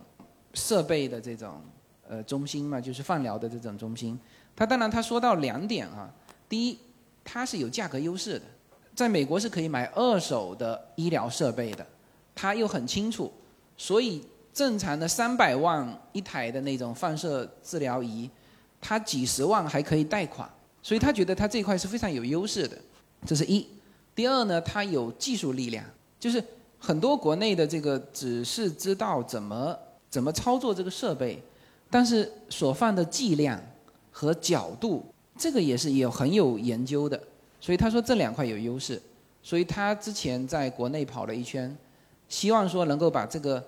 [0.53, 1.61] 设备的这种
[2.07, 4.19] 呃中心嘛，就是放疗的这种中心。
[4.55, 6.09] 他当然他说到两点啊，
[6.49, 6.77] 第一，
[7.23, 8.45] 它是有价格优势的，
[8.93, 11.85] 在美国是可以买二手的医疗设备的，
[12.35, 13.31] 他又很清楚，
[13.77, 18.29] 所以正常的三百万一台的那种放射治疗仪，
[18.81, 20.49] 他几十万还可以贷款，
[20.81, 22.77] 所以他觉得他这块是非常有优势的，
[23.25, 23.65] 这是一。
[24.13, 25.85] 第二呢，他有技术力量，
[26.19, 26.43] 就是
[26.83, 29.77] 很多国内的这个只是知道怎么
[30.09, 31.41] 怎么操作这个设备，
[31.91, 33.61] 但是所放的剂量
[34.11, 35.05] 和角度，
[35.37, 37.21] 这个也是有很有研究的，
[37.59, 38.99] 所以他说这两块有优势，
[39.43, 41.77] 所以他之前在国内跑了一圈，
[42.27, 43.63] 希望说能够把这个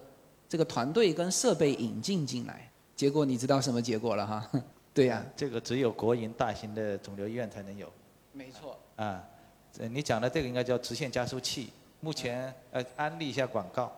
[0.49, 4.52] 这个团队跟设备引进进来，结果你知道什么结果了哈？
[4.91, 7.88] 对呀、这个只有国营大型的肿瘤医院才能有。
[8.32, 8.78] 没错。
[8.95, 9.23] 啊，
[9.71, 11.69] 这你讲的这个应该叫直线加速器。
[12.03, 13.89] 目前呃，安利一下广告，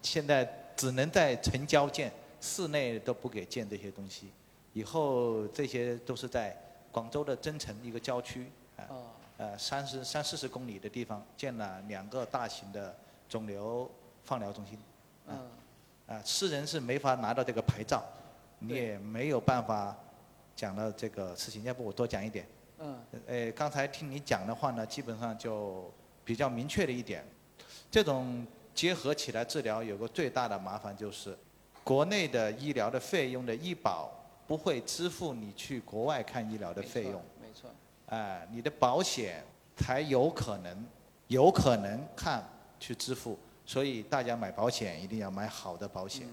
[0.00, 2.10] 现在只能在城郊建，
[2.40, 4.32] 市内都不给建这些东西。
[4.72, 6.56] 以后这些都是在
[6.90, 8.88] 广州的增城一个郊区啊，
[9.36, 12.96] 呃三十三四十公里的地方建了两个大型的
[13.28, 13.90] 肿瘤
[14.24, 14.78] 放疗中心。
[15.26, 15.36] 嗯。
[16.06, 18.02] 啊，私人是没法拿到这个牌照，
[18.58, 19.94] 你也没有办法
[20.56, 21.62] 讲到这个事情。
[21.64, 22.46] 要不我多讲一点。
[22.78, 22.98] 嗯。
[23.26, 25.92] 呃，刚才听你讲的话呢，基本上就
[26.28, 27.24] 比较明确的一点。
[27.90, 31.34] 这种结合起来治疗有个最大的麻烦就是，
[31.82, 34.12] 国内的医疗的费用的医保
[34.46, 37.14] 不会支付你去国外看医疗的费用。
[37.40, 37.70] 没错。
[38.08, 39.42] 哎、你的保险
[39.74, 40.84] 才有可能
[41.28, 42.46] 有可能看
[42.78, 46.28] 去支付，所以大家买保险一定要买好的保险。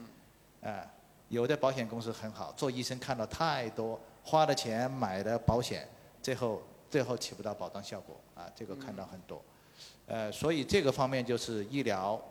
[0.63, 0.86] 哎、
[1.29, 5.88] 有的保险公司很好，做医生看到太多，花的钱买的保险，
[6.21, 9.41] 最后最后起不到保障效果啊，这个看到很多。
[10.08, 12.22] 呃，所以这个方面就是医疗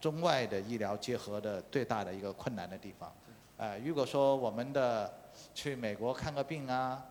[0.00, 3.12] 中外的医疗结合的最大的一个困难的地方。
[3.56, 5.12] 呃，如果说我们的
[5.52, 7.04] 去美国看个病啊，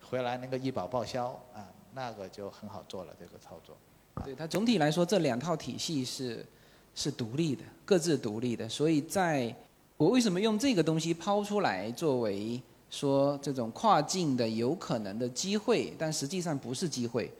[0.00, 3.76] 回来那个医保报销啊，那个就很好做了这个操作。
[4.24, 6.44] 对它总体来说，这两套体系是
[6.94, 8.68] 是独立的，各自独立的。
[8.68, 9.54] 所以在
[9.96, 17.32] 我为什么用这个东西抛出来作为说这种跨境的有可能的机会，但实际上不是机会，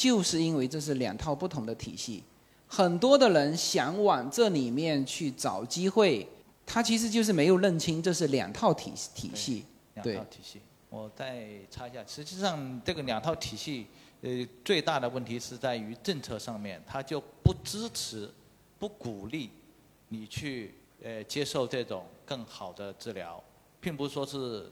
[0.00, 2.24] 就是因为这是两套不同的体系。
[2.66, 6.26] 很多的人想往这里面去找机会，
[6.64, 9.66] 他其实就是没有认清这是两套体体系。
[9.92, 10.58] 两对套体系。
[10.88, 13.86] 我再插一下，实际上这个两套体系，
[14.22, 14.30] 呃，
[14.64, 18.26] 最大的问题是在于政策上面，它就不支持、
[18.78, 19.50] 不鼓励
[20.08, 23.42] 你去呃接受这种更好的治疗，
[23.82, 24.66] 并不是说是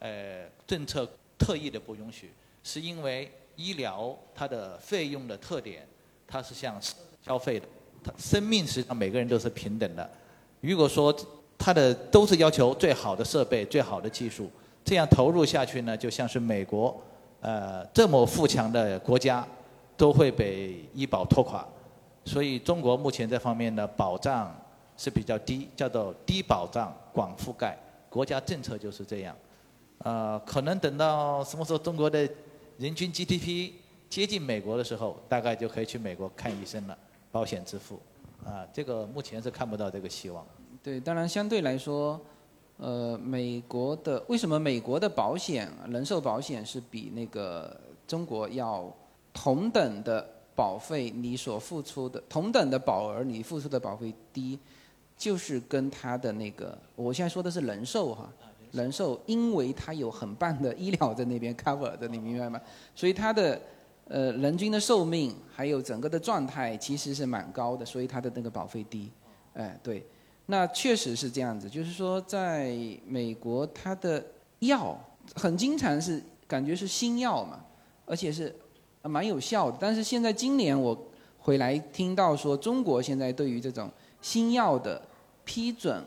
[0.00, 1.08] 呃政策
[1.38, 2.32] 特意的不允许，
[2.64, 5.86] 是因为医疗它的费用的特点，
[6.26, 6.80] 它是向
[7.24, 7.66] 消费的，
[8.02, 10.08] 它生命实际上每个人都是平等的。
[10.60, 11.14] 如果说
[11.58, 14.50] 它的都是要求最好的设备、最好的技术，
[14.84, 17.00] 这样投入下去呢，就像是美国，
[17.40, 19.46] 呃，这么富强的国家，
[19.96, 21.66] 都会被医保拖垮。
[22.24, 24.54] 所以中国目前这方面的保障
[24.96, 27.78] 是比较低，叫做低保障广覆盖，
[28.10, 29.36] 国家政策就是这样。
[29.98, 32.28] 呃，可能等到什么时候中国的
[32.78, 33.72] 人均 GDP
[34.08, 36.96] 接近美国的时候，大概就可以去美国看医生了，
[37.30, 38.00] 保险支付。
[38.44, 40.46] 啊，这个目前是看不到这个希望。
[40.82, 42.20] 对，当然相对来说，
[42.76, 48.94] 呃，美国的为什么美国的保险人寿保险是比那个中国要
[49.32, 54.58] 同等的保费你所付出的同等的保额你付出的保费低，
[55.16, 58.30] 就是跟它的那个我现在说的是人寿哈，
[58.74, 62.60] 人寿因为它有很棒的医疗在那边 cover 的，你明白吗？
[62.94, 63.60] 所以它的
[64.08, 69.10] 呃人均的寿命还有整个的状态其实是蛮高的，所以它的那个保费低，
[69.54, 70.06] 哎对。
[70.46, 74.22] 那确实是这样子，就是说，在美国，它的
[74.58, 74.94] 药
[75.34, 77.64] 很经常是感觉是新药嘛，
[78.04, 78.54] 而且是
[79.00, 79.78] 蛮有效的。
[79.80, 80.94] 但是现在今年我
[81.38, 85.00] 回来听到说，中国现在对于这种新药的
[85.46, 86.04] 批准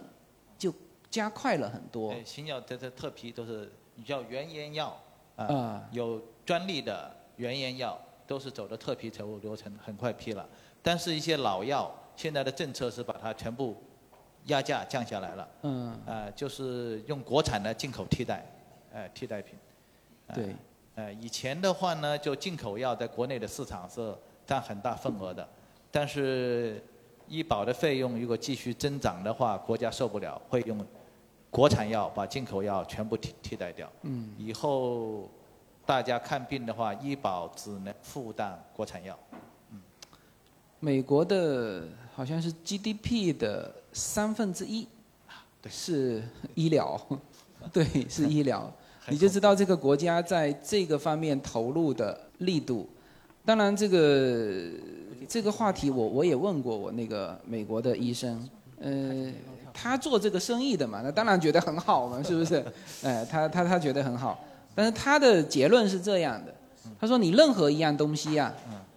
[1.17, 2.13] 加快了很多。
[2.23, 3.71] 新药这这特批都是
[4.05, 4.95] 叫原研药
[5.35, 10.47] 啊，有专利的原研药都是走的特批财务流程，很快批了。
[10.81, 13.75] 但是一些老药，现在的政策是把它全部。
[14.47, 18.45] 压价降下来了，嗯，呃，就是用国产的进口替代，
[18.93, 19.59] 呃，替代品，
[20.33, 20.55] 对，
[20.95, 25.45] 呃，以前的话呢，就进口药在国内的市场是占很大份额的，
[25.91, 26.81] 但是
[27.27, 30.77] 医保的费用如果继续增长的话，国家受不了，会用
[31.49, 35.29] 国产药把进口药全部替替代掉，嗯，以后
[35.85, 39.17] 大家看病的话，医保只能负担国产药，
[39.71, 39.81] 嗯，
[40.79, 41.83] 美国的
[42.13, 43.73] 好像是 GDP 的。
[43.93, 44.87] 三分之一
[45.67, 46.21] 是
[46.53, 47.01] 医疗，
[47.73, 48.71] 对，是医疗，
[49.09, 52.87] 你就知道这个国家在这个方面投入的力度。
[53.43, 54.69] 当然，这个
[55.27, 58.47] 这个话题我我也问过我那个美国的医生，
[58.79, 59.31] 呃，
[59.73, 62.63] 他做这个生意的嘛，那当然觉得很好嘛，是不是？
[63.03, 64.43] 哎，他他他觉得很好，
[64.75, 66.53] 但是他的结论是这样的，
[66.99, 68.53] 他说你任何一样东西呀，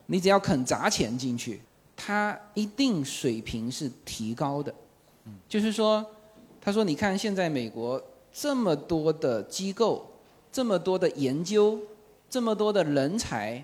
[0.07, 1.61] 你只要肯砸钱进去，
[1.97, 4.75] 它一定水平是提高的。
[5.49, 6.05] 就是说，
[6.61, 10.11] 他说：“你看，现在美国这么多的机构，
[10.51, 11.79] 这么多的研究，
[12.29, 13.63] 这么多的人才，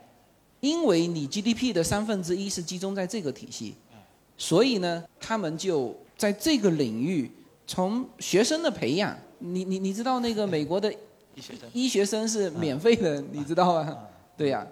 [0.60, 3.74] 因为你 GDP 的三分之一是集中在这个体系，
[4.36, 7.30] 所以呢，他们就在这个领域，
[7.66, 10.92] 从学生的培养，你你你知道那个美国的
[11.72, 13.98] 医学生是免费的，你知道吗？
[14.36, 14.66] 对呀，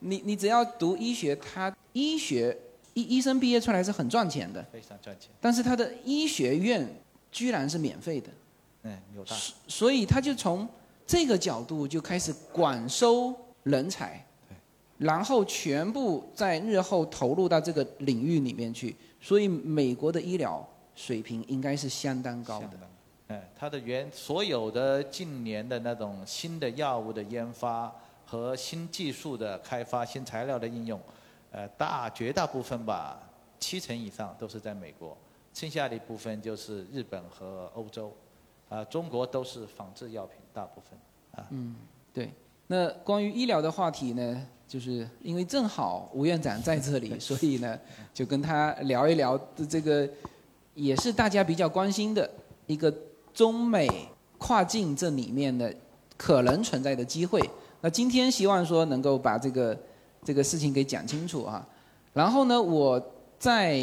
[0.00, 2.56] 你你只要读医学，他医学。”
[2.96, 5.28] 医医生毕业出来是很赚钱的，非常赚钱。
[5.38, 6.88] 但是他的医学院
[7.30, 8.30] 居然是免费的，
[8.84, 9.36] 嗯，有大。
[9.68, 10.66] 所以他就从
[11.06, 14.24] 这个角度就开始管收人才，
[14.96, 18.96] 然后全部在日后投入到这个领域里面去。
[19.20, 22.70] 所以美国的医疗水平应该是相当高的。
[23.28, 31.00] 嗯，它的原所有的近年的那种新的药物的研发和新技术的开发、新材料的应用。
[31.52, 33.18] 呃，大绝大部分吧，
[33.58, 35.16] 七成以上都是在美国，
[35.54, 38.12] 剩下的一部分就是日本和欧洲，
[38.68, 40.98] 啊，中国都是仿制药品大部分，
[41.32, 41.46] 啊。
[41.50, 41.76] 嗯，
[42.12, 42.30] 对。
[42.66, 47.78] 那关于医疗的话题呢，就是因为正好吴院长在这里，所以呢，
[48.12, 50.06] 就跟他聊一聊这个，
[50.76, 52.30] 也是大家比较关心的
[52.68, 52.94] 一个
[53.34, 53.88] 中美
[54.38, 55.74] 跨境这里面的
[56.16, 57.42] 可能存在的机会。
[57.80, 59.76] 那今天希望说能够把这个。
[60.24, 61.64] 这个事情给讲清楚啊，
[62.12, 63.00] 然后呢，我
[63.38, 63.80] 再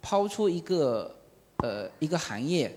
[0.00, 1.14] 抛出一个
[1.58, 2.74] 呃一个行业，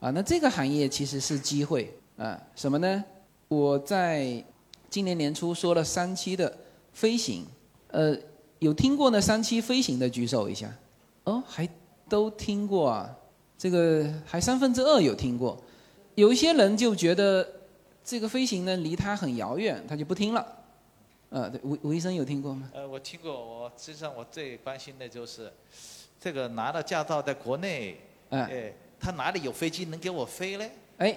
[0.00, 3.04] 啊，那这个行业其实是机会啊，什么呢？
[3.46, 4.44] 我在
[4.88, 6.52] 今年年初说了三期的
[6.92, 7.46] 飞行，
[7.92, 8.16] 呃，
[8.58, 10.76] 有听过呢三期飞行的举手一下，
[11.22, 11.68] 哦，还
[12.10, 13.16] 都听过啊，
[13.56, 15.56] 这个还三分之二有听过，
[16.16, 17.48] 有一些人就觉得
[18.04, 20.44] 这个飞行呢离他很遥远，他就不听了。
[21.30, 22.68] 呃，对，吴吴医生有听过吗？
[22.74, 23.32] 呃，我听过。
[23.32, 25.50] 我实际上我最关心的就是，
[26.20, 30.72] 这个拿了驾照在国内，哎，他哪里有飞机能给我飞嘞？
[30.96, 31.16] 哎，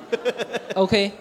[0.74, 1.12] OK，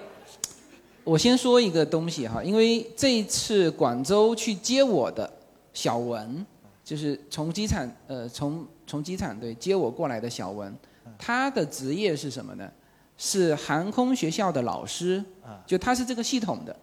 [1.03, 5.29] 我先说一个东西哈，因为这一次广州去接我的
[5.73, 6.45] 小文，
[6.85, 10.73] 就是从机场呃从从机场对接我过来的小文，
[11.17, 12.69] 他的职业是什么呢？
[13.17, 15.23] 是航空学校的老师，
[15.65, 16.75] 就他是这个系统的。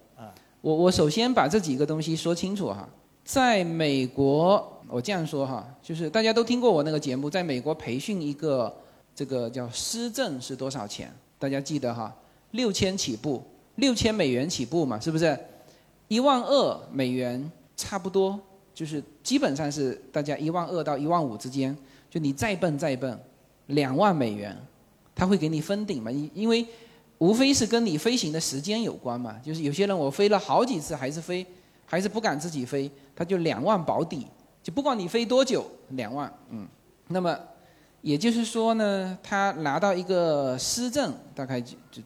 [0.61, 2.87] 我我首先把这几个东西说清楚哈，
[3.23, 8.73] 在美国，我这样说哈，就是大家都听过我那个节目，在美国培训一个
[9.13, 11.13] 这个叫师证是多少钱？
[11.37, 12.15] 大家记得哈，
[12.51, 13.43] 六千起步，
[13.75, 15.37] 六千美元起步嘛，是不是？
[16.07, 18.39] 一万二美元差不多，
[18.73, 21.75] 就是基本上是大家一万二到一万五之间，
[22.13, 23.19] 就你再笨再笨，
[23.65, 24.55] 两万美元，
[25.15, 26.11] 他会给你封顶嘛？
[26.11, 26.63] 因因为。
[27.19, 31.45] 无非是跟你飞行的时间有关嘛，就是有些人我飞了好几次还是飞，
[31.85, 34.27] 还是不敢自己飞，他就两万保底，
[34.61, 36.67] 就不管你飞多久，两万，嗯。
[37.07, 37.37] 那么
[38.01, 42.01] 也就是说呢，他拿到一个师证，大概就就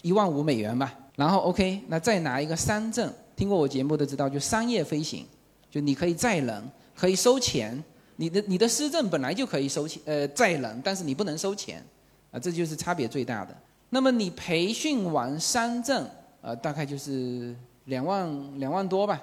[0.00, 0.94] 一万五美元吧。
[1.16, 5.26] 然后 OK，那再拿一个三证，听过我节目的知道，就商业飞行，
[5.70, 6.64] 就你可以载人，
[6.96, 7.84] 可以收钱。
[8.16, 11.84] 你的你的师证本来就可以收钱，呃，载人，但是你不能收钱，
[12.30, 13.56] 啊，这就是差别最大的。
[13.90, 16.08] 那么你培训完三证，
[16.40, 17.54] 呃，大概就是
[17.86, 19.20] 两万两万多吧，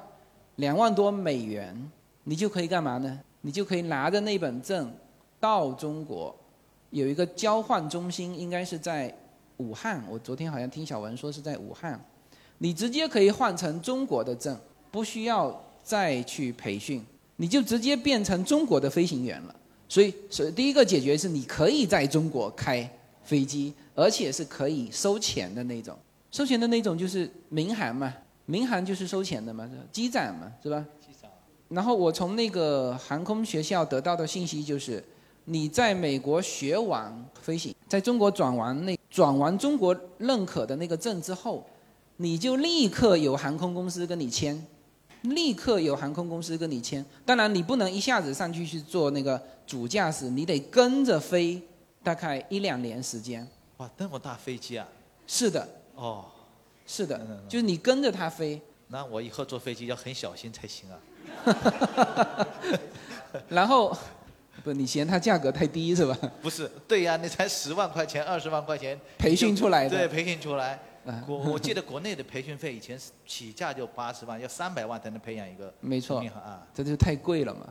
[0.58, 1.92] 两万多美元，
[2.24, 3.20] 你就可以干嘛呢？
[3.42, 4.94] 你就可以拿着那本证
[5.40, 6.36] 到中国，
[6.92, 9.14] 有一个交换中心，应该是在
[9.58, 10.04] 武汉。
[10.10, 12.00] 我昨天好像听小文说是在武汉，
[12.60, 14.58] 你直接可以换成中国的证，
[14.92, 17.04] 不需要再去培训。
[17.36, 19.56] 你就直接变成中国的飞行员了，
[19.90, 22.90] 所以，所以第一个解决是你可以在中国开
[23.24, 25.98] 飞机，而且是可以收钱的那种。
[26.32, 28.14] 收钱的那种就是民航嘛，
[28.46, 30.86] 民航就是收钱的嘛，是机长嘛，是吧？
[31.00, 31.30] 机长。
[31.70, 35.04] 然后我从那个航空学校得到的信息就是，
[35.46, 41.66] 你在美国学完飞行，在中国转完那转完中国认可的那个证之后，
[42.18, 44.66] 你就立刻有航空公司跟你签。
[45.22, 51.62] 立刻有航空公司跟你签，当然你不能一下子上去去做那个主驾驶，你得跟着飞，
[52.04, 53.48] 大概一两年时间。
[53.78, 54.88] 哇，那么大飞机啊！
[55.28, 55.68] 是的。
[55.96, 56.26] 哦。
[56.88, 58.60] 是的，就是你跟着他飞。
[58.88, 61.00] 那我以后坐飞机要很小心才行啊。
[63.48, 63.96] 然后，
[64.62, 66.18] 不，你嫌它价格太低是吧？
[66.42, 69.00] 不是，对呀，你才十万块钱、二十万块钱。
[69.18, 69.96] 培训出来的。
[69.96, 70.78] 对，培训出来。
[71.26, 75.74] 国我记得国内的培训费以前是起价就八十万，要三百万才能培养一个。
[75.80, 77.62] 没错，啊，这就太贵了嘛。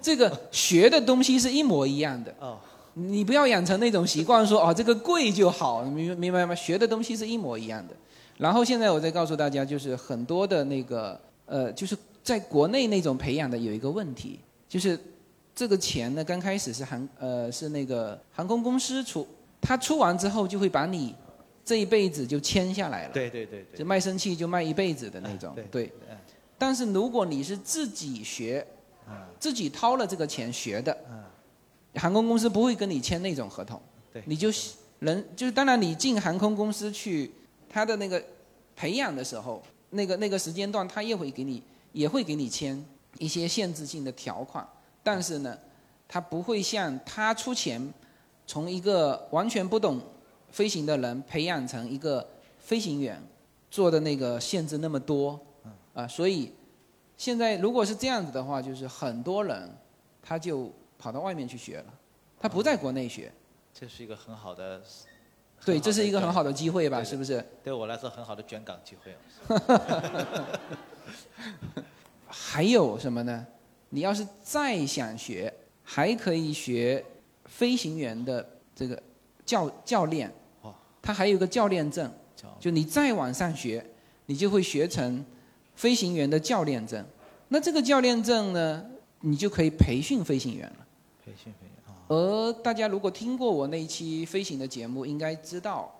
[0.00, 2.34] 这个学的东西是一模一样的。
[2.38, 2.58] 哦。
[2.96, 6.54] 你不要养成那种习惯，说哦这个贵就好，明明白吗？
[6.54, 7.94] 学的东西是一模一样的。
[8.38, 14.96] 然后现在我再告诉大家，就是很多的那个呃，就是在国内那种培养的有一个问题，就是
[15.54, 19.26] 这个钱呢刚开始是航呃是那个航空公司出，
[19.60, 21.14] 他出完之后就会把你。
[21.64, 25.90] 这一辈子就签下来了，对对对，就卖身契就卖一辈子的那种，对。
[26.58, 28.64] 但是如果你是自己学，
[29.40, 30.96] 自己掏了这个钱学的，
[31.94, 33.80] 航空公司不会跟你签那种合同，
[34.26, 34.50] 你就
[35.00, 37.32] 人就是当然你进航空公司去，
[37.68, 38.22] 他的那个
[38.76, 41.62] 培养的时候，那个那个时间段他也会给你
[41.92, 42.82] 也会给你签
[43.18, 44.66] 一些限制性的条款，
[45.02, 45.58] 但是呢，
[46.06, 47.92] 他不会像他出钱
[48.46, 50.00] 从一个完全不懂。
[50.54, 52.24] 飞行的人培养成一个
[52.60, 53.20] 飞行员，
[53.72, 55.36] 做的那个限制那么多，
[55.92, 56.52] 啊，所以
[57.16, 59.68] 现在如果是这样子的话，就是很多人
[60.22, 61.92] 他就跑到外面去学了，
[62.38, 63.32] 他不在国内学。
[63.74, 64.80] 这是一个很好的，
[65.64, 67.02] 对，这是一个很好的机会吧？
[67.02, 67.44] 是不是？
[67.64, 69.12] 对我来说，很好的卷岗机会。
[72.28, 73.44] 还有什么呢？
[73.88, 75.52] 你要是再想学，
[75.82, 77.04] 还可以学
[77.46, 79.02] 飞行员的这个
[79.44, 80.32] 教教练。
[81.04, 82.10] 他还有个教练证，
[82.58, 83.84] 就你再往上学，
[84.24, 85.22] 你就会学成
[85.74, 87.04] 飞行员的教练证。
[87.48, 88.82] 那这个教练证呢，
[89.20, 90.86] 你就可以培训飞行员了。
[91.22, 91.92] 培训飞行员啊。
[92.08, 95.94] 而大家如果听过我那一期飞行的节目，应该知道，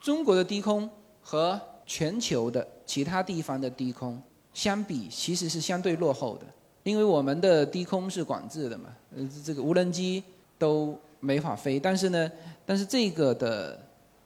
[0.00, 0.90] 中国的低空
[1.20, 4.20] 和全球的其他地方的低空
[4.52, 6.46] 相比，其实是相对落后的，
[6.82, 10.20] 因为我们的低空是管制的嘛，呃，这个无人机
[10.58, 11.78] 都没法飞。
[11.78, 12.28] 但是呢，
[12.66, 13.80] 但是这个的。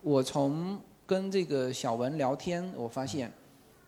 [0.06, 3.28] 我从跟这个小文聊天，我发现，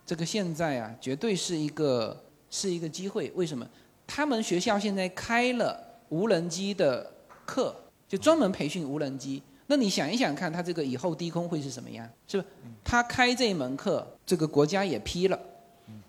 [0.04, 3.30] 这个现在啊，绝对是一个是一个机会。
[3.36, 3.64] 为什么？
[4.04, 7.08] 他们学校现在开了无人机的
[7.46, 7.72] 课，
[8.08, 9.40] 就专门培训无人机。
[9.68, 12.04] 那你想一想看，他这个以后低空会是什么样？
[12.26, 12.48] 是不？
[12.82, 15.38] 他开这门课，这个国家也批了，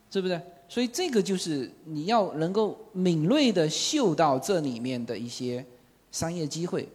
[0.09, 0.41] 是不是？
[0.67, 5.63] 所以这个就是你要能够敏锐的嗅到这里面的一些
[6.11, 6.89] 商业机会。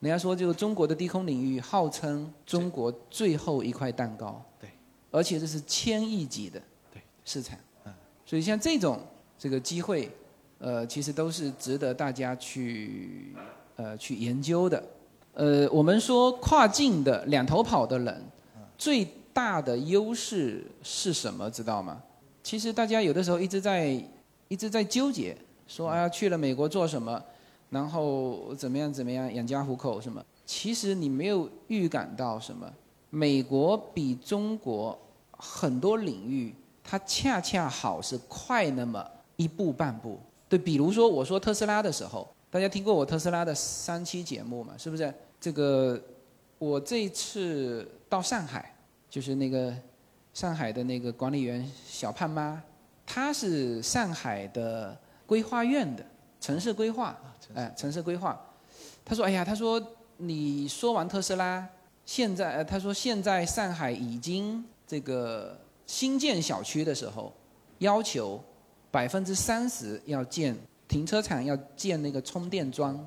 [0.00, 4.70] 人家说，就中国的低空领域号称中国最后一块蛋糕，对，
[5.10, 6.60] 而且这是千亿级的
[7.22, 7.92] 市场，嗯，
[8.24, 8.98] 所以像这种
[9.38, 10.10] 这个机会，
[10.58, 13.36] 呃，其实都是值得大家去
[13.76, 14.82] 呃去研究的。
[15.34, 18.24] 呃，我们说跨境的两头跑的人，
[18.78, 21.50] 最大的优势是什么？
[21.50, 22.02] 知道吗？
[22.42, 24.02] 其实大家有的时候一直在
[24.48, 25.36] 一直在纠结，
[25.68, 27.22] 说啊去了美国做什么？
[27.70, 30.22] 然后怎么样怎么样养家糊口什么？
[30.44, 32.70] 其实你没有预感到什么。
[33.08, 34.98] 美国比中国
[35.30, 39.04] 很多领域，它恰恰好是快那么
[39.36, 40.18] 一步半步。
[40.48, 44.74] 对，比如说我说特斯拉的时候，大家听过我特斯拉的三期节目嘛？
[44.76, 45.12] 是不是？
[45.40, 46.00] 这个
[46.58, 48.74] 我这次到上海，
[49.08, 49.72] 就是那个
[50.34, 52.60] 上海的那个管理员小胖妈，
[53.06, 54.96] 她是上海的
[55.26, 56.04] 规划院的
[56.40, 57.16] 城市规划。
[57.54, 58.38] 哎，城市规划，
[59.04, 59.80] 他说：“哎呀，他说
[60.16, 61.66] 你说完特斯拉，
[62.04, 67.32] 现在呃，他说现在上海已经这个新建小区的时候，
[67.78, 68.42] 要求
[68.90, 73.06] 百分之三十要建停车场要建那个充电桩。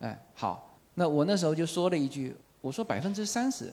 [0.00, 3.72] 哎，好，那我那时候就说了一句，我说百分之三十，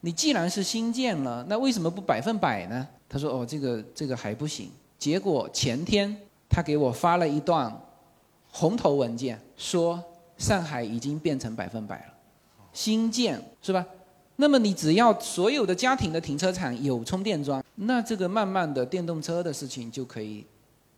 [0.00, 2.86] 你既然是新建了，那为什么不百分百呢？
[3.08, 4.70] 他说哦，这个这个还不行。
[4.98, 6.16] 结果前天
[6.48, 7.72] 他给我发了一段
[8.58, 10.02] 红头文件，说
[10.38, 12.14] 上海已经变成百分百了，
[12.72, 13.84] 新建是吧？
[14.36, 20.46] 那么你只要所有的家庭的停车场有充电桩，那这个慢慢的电动车的事情就可以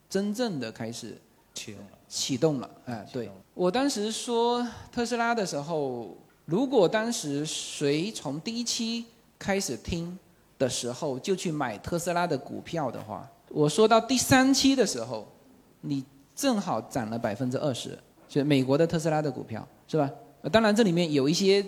[0.09, 1.21] 真正的开始
[1.53, 1.91] 启动了。
[2.07, 9.05] 启动了，哎，对我当时说特斯拉的时候，如果当时谁从第一期
[9.37, 10.17] 开始听
[10.57, 15.27] 的时候就去买特斯拉的股票的话，我说到第三期的时候，
[15.81, 16.05] 你
[16.39, 20.09] 正好涨了百分之二十，就美国的特斯拉的股票是吧？
[20.53, 21.64] 当然这里面有一些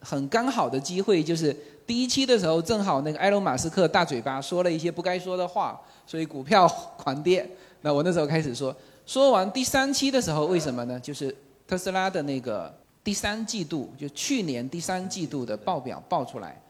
[0.00, 1.56] 很刚好的机会，就是
[1.86, 6.66] 第一期的时候正好那个埃隆马斯克大嘴巴说了一些不该说的话，所以股票
[6.96, 7.48] 狂跌。
[7.82, 8.74] 那我那时候开始说。
[9.06, 11.00] 说完第三期的时候，为什么呢？
[11.00, 11.34] 就是
[11.66, 12.70] 特斯拉的那个
[13.02, 16.60] 第三季度，就去年第三季度的报表报出来，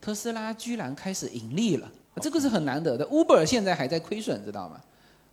[0.00, 1.92] 特斯拉居然开始盈利了，
[2.22, 3.06] 这个是很难得的。
[3.08, 4.80] Uber 现在还在亏损，知道吗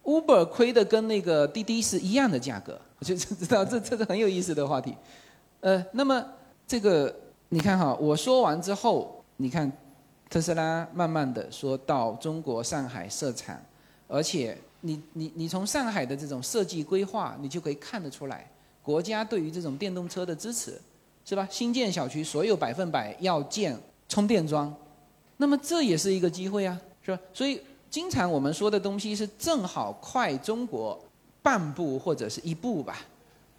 [0.04, 4.96] ？Uber 亏的跟那个滴滴是一样的价格，我就知道这这是很有意思的话题。
[5.60, 6.26] 呃，那么
[6.68, 7.16] 这个
[7.50, 9.72] 你看哈，我说完之后，你看
[10.30, 13.60] 特斯拉慢慢的说到中国上海设厂，
[14.08, 14.58] 而且。
[14.84, 18.50] 你你你从上海的这种设计规划，你就可以看得出来，
[18.82, 20.82] 国家对于这种电动车的支持，
[21.24, 21.48] 是吧？
[21.52, 23.80] 新建小区所有百分百要建
[24.10, 24.76] 充电桩，
[25.38, 27.22] 那么这也是一个机会啊，是吧？
[27.32, 27.62] 所以
[27.92, 30.98] 经常我们说的东西是正好快中国
[31.44, 33.06] 半步或者是一步吧。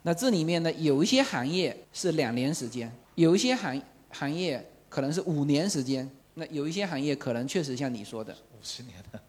[0.01, 3.79] 那这里面呢，有一些行业是两年时间，有一些行
[4.09, 9.19] 行业可能是五年时间，那有一些行业可能确实像你说的五十年的。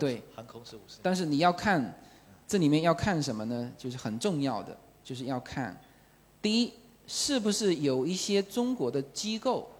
[0.00, 0.98] 对，航空是五十。
[1.00, 1.94] 但是你要看，
[2.48, 3.70] 这里面要看什么呢？
[3.78, 5.80] 就是很重要的，就是要看，
[6.42, 6.72] 第一，
[7.06, 9.70] 是不是有一些中国的机构、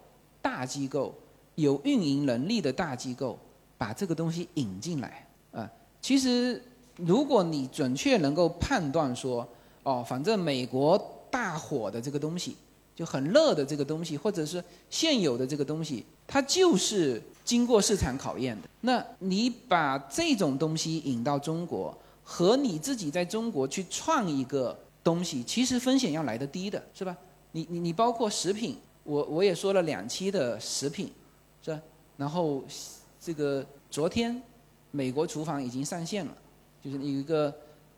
[0.41, 1.13] 大机构
[1.57, 3.39] 有运营能力的大机构
[3.79, 5.71] 把这个东西引进来啊？
[6.01, 6.63] 其实，
[6.97, 9.47] 如果你准确能够判断说，
[9.83, 11.01] 哦，反正美国
[11.31, 12.57] 大火的这个东西，
[12.95, 17.23] 就很热的这个东西，或者是现有的这个东西，它就是。
[17.45, 21.95] 经过市场考验的，那你把这种东西引到中国，
[22.25, 27.15] 和你自己在中国去创一个东西，其实风险要来的低的，是吧？
[27.53, 31.13] 你你你包括食品，我我也说了两期的食品，
[31.63, 31.79] 是吧？
[32.17, 32.65] 然后
[33.25, 34.39] 这个昨天，
[34.91, 36.37] 美国厨房已经上线了，
[36.83, 37.51] 就是有一个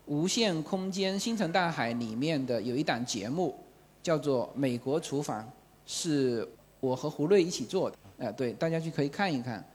[0.05, 3.53] 无限空间星辰大海里面的有一档节目，
[4.01, 5.43] 叫做《美国厨房》，
[5.85, 6.47] 是
[6.79, 7.97] 我和胡瑞一起做的。
[8.19, 9.69] 哎，对，大家去可以看一看，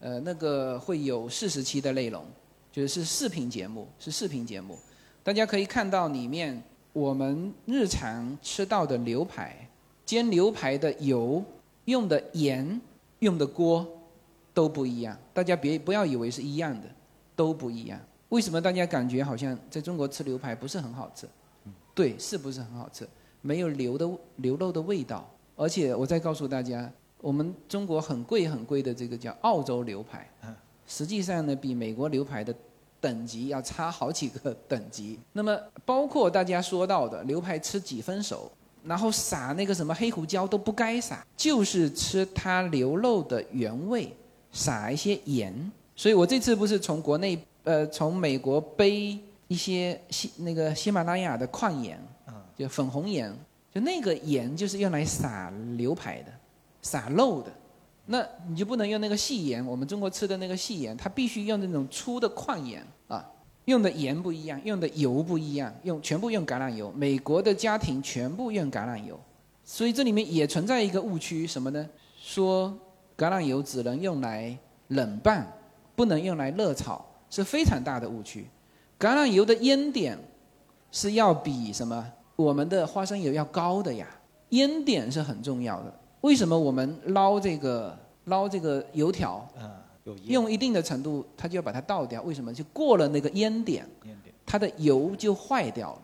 [0.00, 2.24] 呃，那个会有四十期的内容，
[2.72, 4.76] 就是视频节目，是视频节目，
[5.22, 6.60] 大家可以看到里面
[6.92, 9.56] 我们日常吃到的牛排，
[10.04, 11.44] 煎牛排的油
[11.84, 12.80] 用的盐
[13.20, 13.86] 用的锅
[14.56, 16.88] 都不一样，大家别不要以为是一样的，
[17.36, 18.00] 都不一样。
[18.30, 21.28] 为什么大家感觉好像在中国吃牛排不是很好吃？
[21.94, 23.06] 对，是不是很好吃？
[23.42, 26.90] 没有牛的牛肉的味道，而且我再告诉大家。
[27.20, 30.26] 我们中国很贵很贵的这个叫澳洲牛排，
[30.86, 32.54] 实际上呢比美国牛排的
[32.98, 35.18] 等级要差好几个等级。
[35.32, 38.50] 那么包括大家说到的牛排吃几分熟，
[38.84, 44.14] 然后撒那个什么黑胡椒都不该撒，就是吃它牛肉的原味，
[44.56, 45.54] 撒一些盐。
[45.94, 52.00] 所以我这次不是从国内呃从美国背一些喜那个喜马拉雅的矿盐，
[52.58, 53.32] 就粉红盐，
[53.72, 56.32] 就那个盐就是用来撒牛排的。
[56.82, 57.52] 撒肉的，
[58.06, 59.64] 那你就不能用那个细盐。
[59.66, 63.24] 我们中国吃的那个细盐，它必须用那种粗的矿盐啊。
[63.64, 66.92] 用的盐不一样，用的油不一样，用全部用橄榄油。
[66.92, 69.18] 美国的家庭全部用橄榄油，
[69.64, 71.88] 所以这里面也存在一个误区，什么呢？
[72.22, 72.72] 说
[73.16, 74.56] 橄榄油只能用来
[74.88, 75.46] 冷拌，
[75.94, 78.46] 不能用来热炒，是非常大的误区。
[78.98, 80.18] 橄榄油的烟点
[80.90, 82.06] 是要比什么
[82.36, 84.06] 我们的花生油要高的呀，
[84.50, 85.92] 烟点是很重要的。
[86.20, 89.46] 为什么我们捞这个捞这个油条，
[90.24, 92.22] 用一定的程度，它就要把它倒掉？
[92.22, 92.52] 为什么？
[92.52, 93.88] 就过了那个烟点，
[94.44, 96.02] 它的油就坏掉了，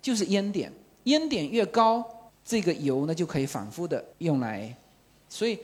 [0.00, 0.72] 就是烟点。
[1.04, 2.04] 烟点越高，
[2.44, 4.76] 这个油呢就可以反复的用来，
[5.28, 5.58] 所以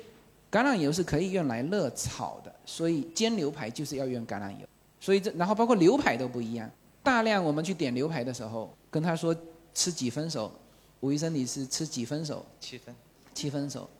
[0.55, 2.55] 橄榄油是可以用来热炒的。
[2.65, 4.65] 所以煎牛排就是要用橄榄油。
[5.01, 6.71] 所以这然后包括牛排都不一样。
[7.03, 9.35] 大量我们去点牛排的时候，跟他说
[9.75, 10.53] 吃几分熟，
[11.01, 12.47] 吴医生你是吃几分熟？
[12.61, 12.95] 七分。
[13.35, 13.91] 七分熟，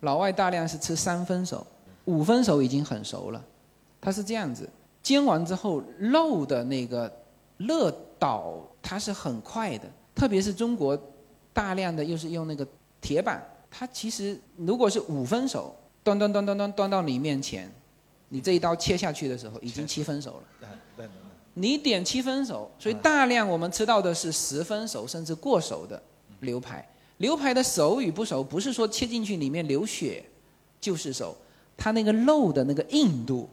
[0.00, 1.64] 老外大量是吃三分熟，
[2.06, 3.40] 五分熟已经很熟了。
[4.00, 4.68] 它是这样子，
[5.04, 7.10] 煎完之后肉的那个
[7.56, 7.88] 热
[8.18, 11.00] 导它是很快的，特别是中国
[11.52, 12.66] 大量的又是用那个
[13.00, 13.40] 铁板，
[13.70, 15.72] 它其实如果是五分熟，
[16.02, 17.70] 端端端端端端到你面前，
[18.28, 21.08] 你这一刀切下去的时候已经七分熟了。
[21.54, 26.00] 你点七分熟，所以大量我们吃到的是十分熟甚至过熟的
[26.40, 26.88] 牛排。
[27.18, 30.24] 牛排的熟与不熟，不是说切进去里面流血
[30.80, 31.36] 就是熟，
[31.76, 33.46] 它那个肉的那个硬度，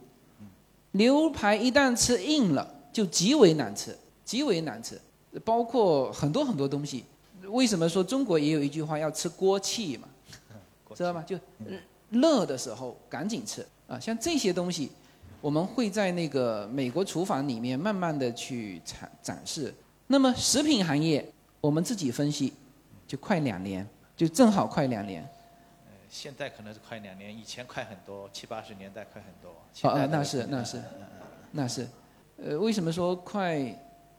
[0.92, 4.98] 牛排一旦吃硬了，就极为难吃，极为难吃。
[5.44, 7.04] 包括很多很多东西，
[7.48, 10.08] 为什么说中国也有一句话要吃锅气嘛？
[10.96, 11.22] 知道吗？
[11.28, 11.38] 就
[12.10, 14.00] 热的时候赶紧吃啊！
[14.00, 14.92] 像这些东西，
[15.42, 19.74] 我们会在那个美国厨房里面慢慢的去展展示。
[20.08, 21.26] 那么食品行业，
[21.60, 22.54] 我们自己分析。
[23.08, 23.88] 就快两年，
[24.18, 25.24] 就正好快两年。
[25.86, 29.90] 呃，现在可能是快两年，以前快很多，七八十年代快很多。
[29.90, 30.82] 哦，那是那是，
[31.52, 31.88] 那是，
[32.36, 33.74] 呃，为什么说快？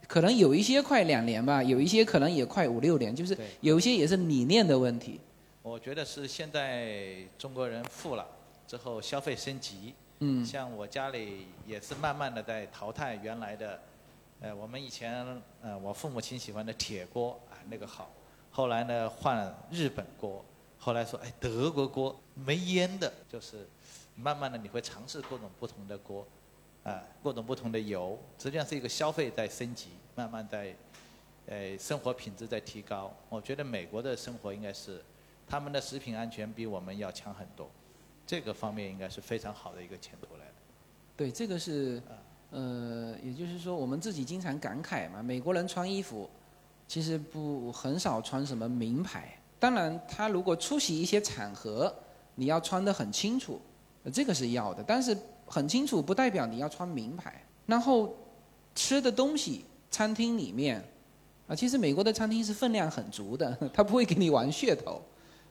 [0.07, 5.21] 可能有一些快两年吧，有一些可能也快五六年，就是有一些也是理念的问题。
[5.63, 8.27] 我觉得是现在中国人富了
[8.67, 9.95] 之后消费升级。
[10.21, 10.45] 嗯。
[10.45, 13.81] 像我家里也是慢慢的在淘汰原来的，
[14.41, 18.11] 呃，我们以前呃我父母亲喜欢的铁锅啊，那个好。
[18.51, 20.45] 后来呢，换日本锅，
[20.79, 23.69] 后来说，哎，德国锅没烟的，就是
[24.17, 26.27] 慢慢的你会尝试各种不同的锅，
[26.83, 30.75] 啊，各种不同的油，实际上是一个消费在升级，慢慢在，
[31.47, 33.15] 呃，生活品质在提高。
[33.29, 35.01] 我觉得美国的生活应该是，
[35.49, 37.69] 他们的食品安全比我们要强很多，
[38.27, 40.53] 这个方面应该是非常好的一个前途来的。
[41.17, 42.03] 对，这个是，
[42.51, 46.29] 呃，也就是说我们自己经常感慨嘛，美国人穿衣服。
[46.87, 51.95] 其实不很少穿什么名牌，当然他如果出席一些场合，
[52.35, 53.61] 你要穿得很清楚，
[54.11, 54.83] 这个是要的。
[54.83, 57.45] 但是很清楚不代表你要穿名牌。
[57.67, 58.17] 然后
[58.75, 60.83] 吃的东西，餐厅里面，
[61.47, 65.03] 啊，其实美国的餐厅是分量很足的， 他不会给你玩噱头，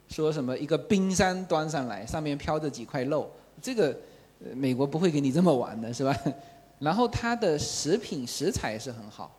[0.09, 3.29] 说什么一个冰山端上来，上面飘着几块肉，
[3.61, 3.95] 这个
[4.53, 6.15] 美国不会给你这么玩的，是吧？
[6.79, 9.31] 然后它的食品食材是很好。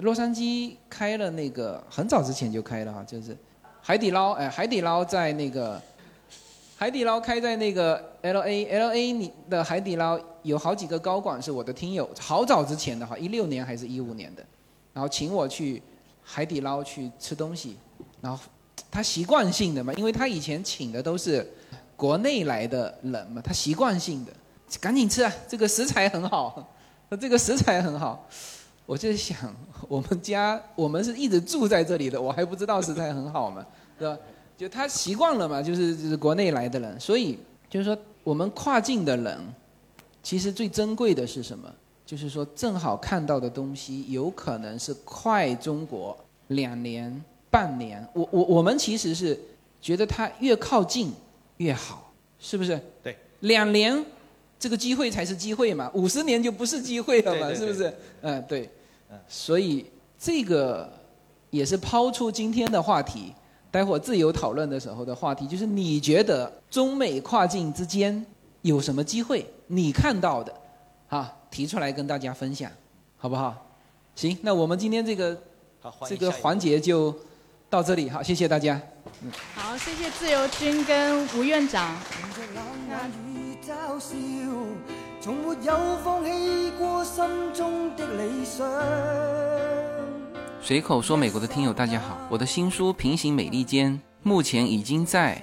[0.00, 3.36] 洛杉矶开了那个很早之前就开了哈，就是
[3.80, 5.80] 海底捞，哎，海底捞在那个
[6.76, 14.42] 海底捞开在那个 L A L A 你的海底捞有好几个高管是我的听友，好早之前的哈，一六年还是一五年的，
[14.94, 15.82] 然后请我去
[16.22, 17.76] 海底捞去吃东西，
[18.20, 18.42] 然后
[18.90, 21.48] 他习惯性的嘛，因为他以前请的都是
[21.96, 24.32] 国内来的人嘛，他习惯性的
[24.80, 26.74] 赶紧吃啊，这个食材很好，
[27.20, 28.28] 这个食材很好。
[28.84, 29.54] 我就想，
[29.88, 33.64] 我们家我们是一直住在这里的，我还不知道食材很好嘛，
[33.98, 34.18] 是吧？
[34.56, 37.38] 就他习惯了嘛，就是就是国内来的人，所以
[37.70, 39.38] 就是说我们跨境的人，
[40.22, 41.72] 其实最珍贵的是什么？
[42.04, 46.18] 就是说正好看到的东西，有可能是快中国
[46.48, 48.04] 两年半年。
[48.12, 49.38] 我我我们其实是
[49.80, 51.12] 觉得它越靠近
[51.58, 52.80] 越好，是不是？
[53.00, 53.16] 对。
[53.40, 54.04] 两年。
[54.62, 57.92] 这个机会才是机会嘛，五十年就不是机会了嘛，是不是？
[58.20, 58.70] 嗯，对。
[59.26, 59.84] 所以
[60.16, 60.88] 这个
[61.50, 63.32] 也是抛出今天的话题，
[63.72, 68.24] 待会儿自由讨论的时候的话题，就是你觉得中美跨境之间
[68.60, 69.44] 有什么机会？
[69.66, 70.54] 你看到的，
[71.08, 72.70] 啊，提出来跟大家分享，
[73.16, 73.66] 好不好？
[74.14, 75.36] 行，那我们今天这个
[76.06, 77.12] 这个环节就
[77.72, 78.78] 到这里，好，谢谢大家。
[79.22, 81.96] 嗯，好，谢谢自由军跟吴院长。
[83.66, 84.14] 嘲笑，
[85.22, 88.68] 从没有放弃过心中的理想。
[90.60, 95.42] 随口说，美国的听友大家好，我的新书《平行美利坚》目前已经在。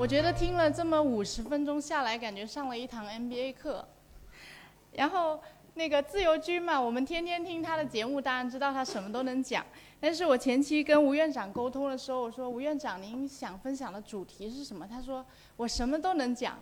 [0.00, 3.86] 我觉得听了这么五十分钟下来，感觉上了一堂 MBA 课。
[4.94, 5.38] 然后
[5.74, 9.62] 那个自由军嘛，我们天天听他的节目，当然知道他什么都能讲。
[10.00, 14.88] 但是我前期跟吴院长沟通的时候，我说吴院长，您想分享的主题是什么？
[14.88, 15.22] 他说
[15.58, 16.58] 我什么都能讲。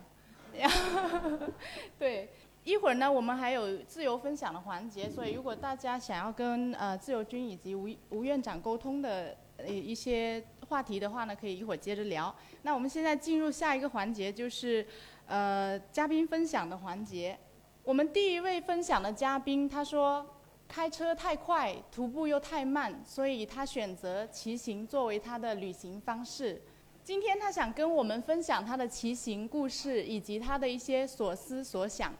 [1.97, 2.29] 对，
[2.65, 12.33] 一会儿呢，我们还有自由分享的环节，所以如果大家想要跟呃自由军以及吴吴院长沟通的呃一些话题的话呢，可以一会儿接着聊。
[12.61, 14.85] 那我们现在进入下一个环节，就是
[15.25, 17.37] 呃嘉宾分享的环节。
[17.83, 20.23] 我们第一位分享的嘉宾他说，
[20.67, 26.61] 开车太快，徒步又太慢，所以他选择骑行作为他的旅行方式。
[27.03, 32.13] 今天他想跟我们分享他的骑行故事以及他的一些所思所想。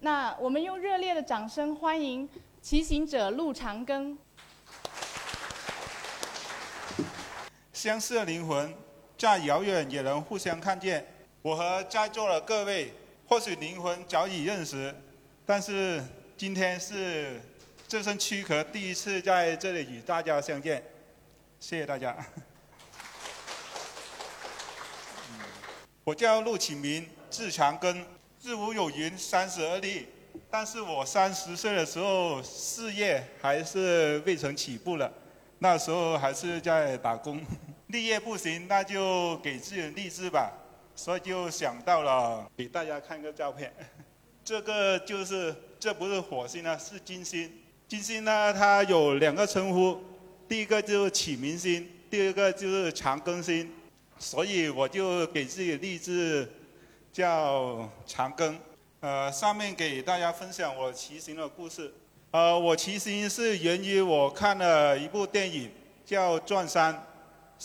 [0.00, 2.28] 那我们用热烈的掌声欢迎
[2.60, 4.16] 骑行者陆长庚。
[7.84, 8.72] 相似的灵魂，
[9.18, 11.06] 再遥远也能互相看见。
[11.42, 12.90] 我和在座的各位，
[13.28, 14.94] 或许灵魂早已认识，
[15.44, 16.02] 但是
[16.34, 17.38] 今天是
[17.86, 20.82] 这身躯壳第一次在这里与大家相见。
[21.60, 22.16] 谢谢大家。
[26.04, 28.02] 我叫陆启明，字长庚。
[28.42, 30.08] 日无有云三十而立，
[30.50, 35.12] 但是我三十岁的时候，事业还是未曾起步了，
[35.58, 37.44] 那时候还是在打工。
[37.94, 40.52] 立业不行，那就给自己励志吧，
[40.96, 43.72] 所以就想到了给大家看个照片。
[44.44, 47.48] 这个就是，这不是火星啊，是金星。
[47.86, 50.00] 金星呢，它有两个称呼，
[50.48, 53.70] 第一个就是启明星，第二个就是长庚星，
[54.18, 56.50] 所以我就给自己立志。
[57.12, 58.56] 叫长庚，
[58.98, 61.94] 呃，上面给大家分享我骑行的故事。
[62.32, 65.70] 呃，我骑行是源于我看了一部电影，
[66.04, 66.92] 叫《转山》，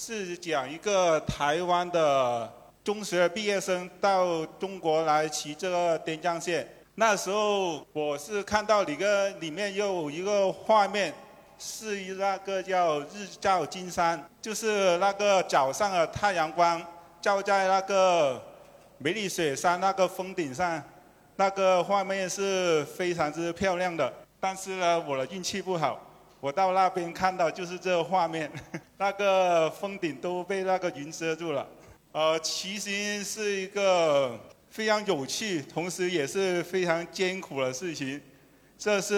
[0.02, 2.50] 是讲一个台湾的
[2.86, 6.66] 中学毕业生到中国来骑这个滇江线。
[6.96, 11.14] 那时候我是看到里个里面有一个画面，
[11.58, 16.82] 是那个叫日照金山，就是那个早上的太阳光
[17.22, 18.42] 照在那个。
[19.02, 20.84] 梅里雪山那个峰顶上，
[21.38, 24.12] 那个画面是非常之漂亮的。
[24.42, 25.98] 但是呢，我的运气不好，
[26.42, 28.50] 我到那边看到就是这个画面，
[28.98, 31.68] 那个峰顶都被那个云遮住了。
[32.14, 38.22] 呃，骑行是一个非常有趣，同时也是非常艰苦的事情。
[38.78, 39.16] 这是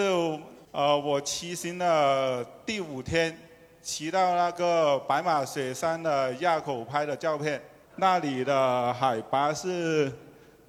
[0.72, 3.38] 呃我骑行的第五天，
[3.84, 7.62] 骑到那个白马雪山的垭口拍的照片。
[7.98, 10.12] 那里的海拔是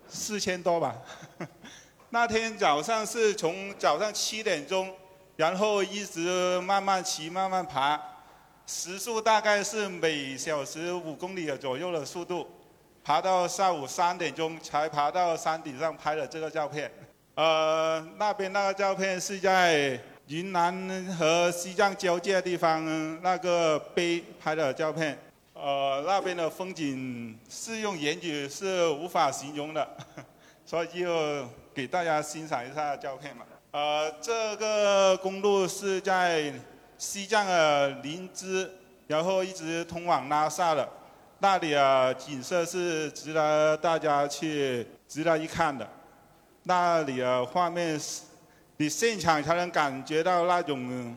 [0.07, 0.95] 四千多吧。
[2.11, 4.95] 那天早上是从早上七点钟，
[5.43, 8.01] 然后一直慢慢骑，慢慢爬，
[8.65, 12.49] 时速大概是每小时五公里的左右的速度，
[13.03, 16.89] 爬到下午三点钟才爬到山顶上拍的这个照片。
[17.35, 25.19] 呃，那边那个照片是在云南和西藏交界的地方那个碑拍的照片。
[25.55, 29.97] 呃，那边的风景是用言语是无法形容的，
[30.65, 33.45] 所以就给大家欣赏一下照片嘛。
[33.73, 36.53] 呃，这个公路是在
[36.99, 38.71] 西藏的林芝，
[39.07, 40.87] 然后一直通往拉萨的，
[41.39, 45.89] 那里啊景色是值得大家去值得一看的。
[46.65, 48.21] 那里的画面是，
[48.77, 51.17] 你现场才能感觉到那种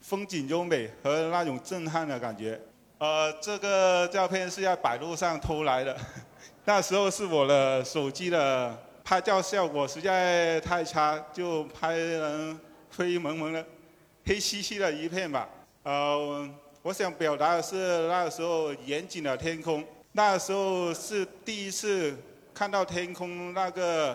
[0.00, 2.60] 风景优美和那种震撼的感觉。
[2.98, 5.96] 呃，这个照片是在百度上偷来的，
[6.66, 8.76] 那时候是我的手机的
[9.08, 12.60] 拍照效果实在太差，就拍成
[12.94, 13.64] 灰蒙蒙的、
[14.26, 15.48] 黑漆漆的一片吧。
[15.82, 16.46] 呃，
[16.82, 19.82] 我想表达的是那个时候严谨的天空，
[20.12, 22.14] 那时候是第一次
[22.52, 24.14] 看到天空那个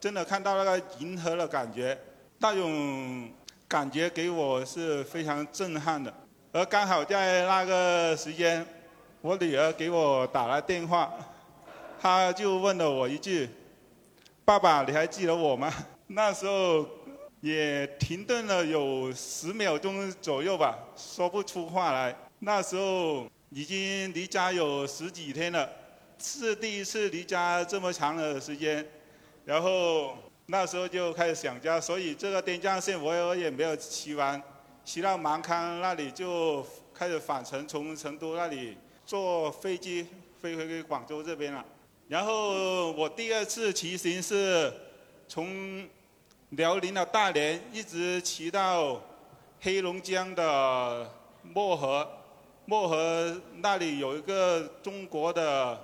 [0.00, 1.96] 真的看到那个银河的感觉，
[2.38, 3.30] 那种
[3.68, 6.12] 感觉给我是非常震撼的。
[6.50, 8.66] 而刚好在那个时间，
[9.20, 11.12] 我女儿给我打了电话，
[12.00, 13.48] 她就问了我一句
[14.44, 15.72] ：“爸爸，你还记得我吗？”
[16.08, 16.86] 那时候
[17.40, 22.14] 也停顿了有十秒钟左右吧，说不出话来。
[22.40, 25.66] 那时候已经离家有十几天了，
[26.18, 28.86] 是第一次离家这么长的时间，
[29.46, 30.14] 然后
[30.44, 34.40] 那时候就开始想家，所以这个滇藏线我我也没有骑完。
[34.84, 38.76] 骑到芒康那里就开始返程，从成都那里
[39.06, 40.06] 坐飞机
[40.38, 41.64] 飞回广州这边了。
[42.06, 44.72] 然后我第二次骑行是
[45.26, 45.88] 从
[46.50, 49.00] 辽宁的大连一直骑到
[49.60, 51.10] 黑龙江的
[51.42, 52.06] 漠河，
[52.66, 55.82] 漠河那里有一个中国的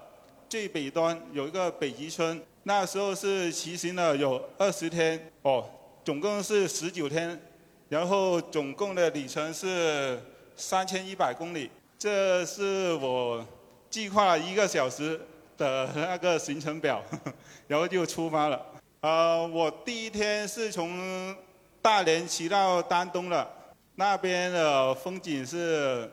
[0.48, 5.68] 最北端有一个北极村，那时候是骑行了有二十天，哦，
[6.04, 7.40] 总共是十九天。
[7.88, 10.16] 然后总共的里程是
[10.54, 11.68] 三千一百公里，
[11.98, 13.44] 这是我
[13.88, 15.20] 计划了一个小时
[15.60, 17.02] 的那个行程表，
[17.68, 18.64] 然后就出发了。
[19.02, 21.36] 呃，我第一天是从
[21.82, 23.46] 大连骑到丹东了，
[23.94, 26.10] 那边的风景是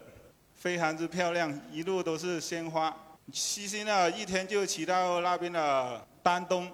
[0.54, 2.94] 非常之漂亮，一路都是鲜花。
[3.32, 6.70] 骑行了一天就骑到那边的丹东，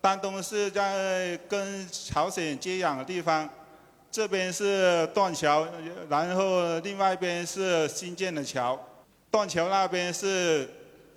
[0.00, 3.48] 丹东是在跟朝鲜接壤的地方，
[4.10, 5.66] 这边是断桥，
[6.10, 8.78] 然后另外一边是新建的桥。
[9.30, 10.68] 断桥那边是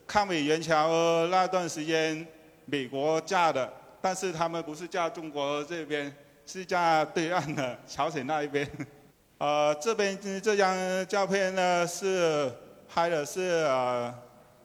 [0.06, 2.26] 抗美援朝那段时间
[2.66, 6.14] 美国架的，但是他们不是架中国这边，
[6.46, 8.70] 是架对岸的朝鲜那一边。
[9.40, 10.76] 呃，这边这张
[11.08, 12.52] 照片呢是
[12.88, 14.14] 拍的是呃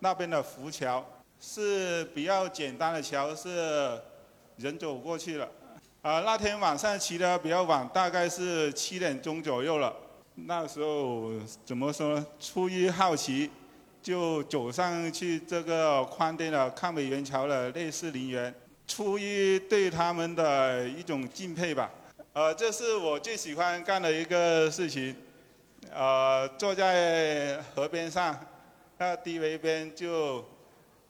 [0.00, 1.04] 那边的浮桥，
[1.40, 4.00] 是比较简单的桥，是
[4.56, 5.48] 人走过去了。
[6.02, 9.92] 啊，那天晚上骑的比较晚，大概是七点钟左右了。
[10.34, 11.32] 那时候
[11.64, 12.26] 怎么说呢？
[12.38, 13.50] 出于好奇，
[14.02, 18.54] 就走上去这个宽甸的抗美援朝的烈士陵园，
[18.86, 21.90] 出于对他们的一种敬佩吧。
[22.32, 25.14] 呃，这是我最喜欢干的一个事情。
[25.92, 28.38] 呃，坐在河边上，
[28.98, 30.44] 那堤围边就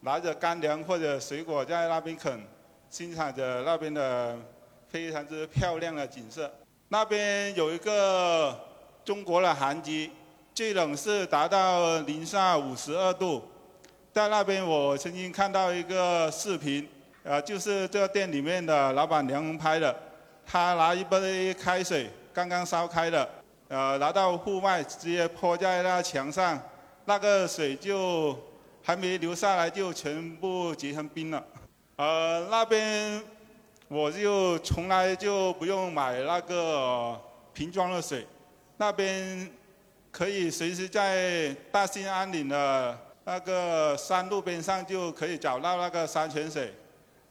[0.01, 2.41] 拿着干粮或者水果在那边啃，
[2.89, 4.37] 欣赏着那边的
[4.87, 6.51] 非常之漂亮的景色。
[6.87, 8.67] 那边有一个。
[9.05, 10.11] 中国的寒季
[10.59, 13.41] 最冷是达到零下五十二度，
[14.11, 16.85] 在那边我曾经看到一个视频，
[17.23, 19.95] 呃，就是这个店里面的老板娘拍的，
[20.45, 23.29] 她拿一杯开水刚刚烧开的，
[23.69, 26.61] 呃，拿到户外直接泼在那墙上，
[27.05, 28.37] 那个水就
[28.83, 31.41] 还没流下来就全部结成冰了，
[31.95, 33.23] 呃，那边
[33.87, 37.17] 我就从来就不用买那个
[37.53, 38.27] 瓶装的水。
[38.75, 39.49] 那边
[40.11, 46.73] 可以随时在大兴安岭的那个山路边上就可以找到那个山泉水，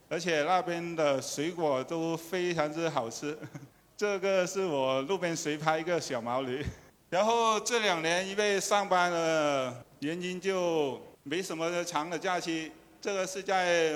[0.09, 3.37] 而且那边的水果都非常之好吃。
[3.97, 6.65] 这个是我路边随拍一个小毛驴。
[7.11, 12.71] 然后这两年因为上班的原因就没什么长的假期，
[13.01, 13.93] 这个是在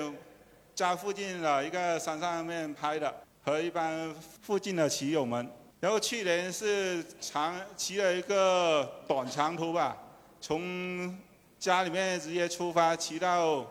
[0.75, 3.13] 家附近的一个山上面拍的，
[3.45, 5.49] 和一般附近的骑友们。
[5.83, 9.97] 然后去年是长骑了一个短长途吧，
[10.39, 11.13] 从
[11.59, 13.69] 家里面直接出发，骑到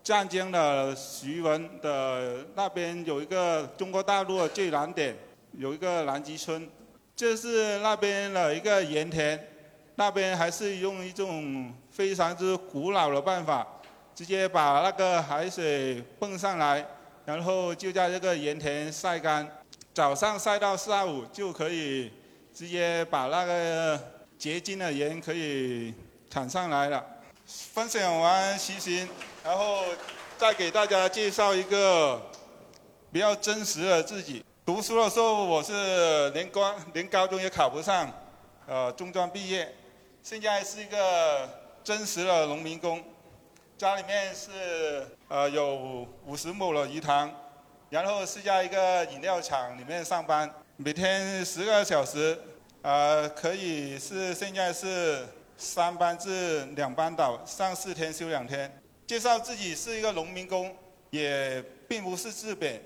[0.00, 5.16] 湛江的徐闻的那边有一个中国大陆的最南点，
[5.50, 6.64] 有一个南极村，
[7.16, 9.44] 这是那边的一个盐田，
[9.96, 13.66] 那边还是用一种非常之古老的办法，
[14.14, 16.86] 直接把那个海水泵上来，
[17.24, 19.57] 然后就在这个盐田晒干。
[19.98, 22.12] 早上晒到下午就可以
[22.54, 24.00] 直接把那个
[24.38, 25.92] 结晶的盐可以
[26.30, 27.04] 产上来了。
[27.44, 29.08] 分享完骑行，
[29.42, 29.82] 然后
[30.36, 32.22] 再给大家介绍一个
[33.10, 34.44] 比较真实的自己。
[34.64, 38.08] 读书的时候我是连高连高中也考不上，
[38.68, 39.74] 呃，中专毕业，
[40.22, 41.50] 现在是一个
[41.82, 43.02] 真实的农民工，
[43.76, 47.34] 家里面是呃有五十亩的鱼塘。
[47.90, 52.38] 然后是在一个饮料厂里面上班，每天十个小时，
[52.82, 55.24] 呃，可以是现在是
[55.56, 58.70] 三班制两班倒，上四天休两天。
[59.06, 60.76] 介绍自己是一个农民工，
[61.08, 62.78] 也并不是自贬，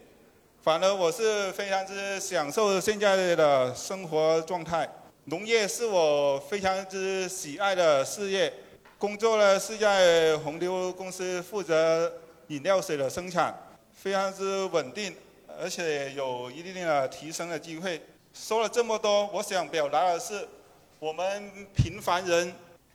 [0.63, 4.89] 反而我是非常之享受现在的生活状态。
[5.25, 8.53] 农业是我非常之喜爱的事业，
[8.99, 12.13] 工作呢是在红牛公司负责
[12.47, 13.53] 饮料水的生产。
[14.03, 15.15] 非常之稳定，
[15.61, 18.03] 而且有一定的提升的机会。
[18.35, 20.49] 说了这么多，我想表达的是，
[20.99, 22.53] 我们平凡人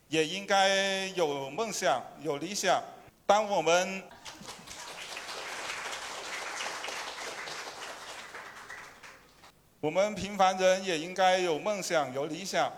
[0.09, 2.83] 也应该有梦想、有理想。
[3.25, 4.03] 当我们
[9.79, 12.69] 我们平凡人也应该有梦想、有理想。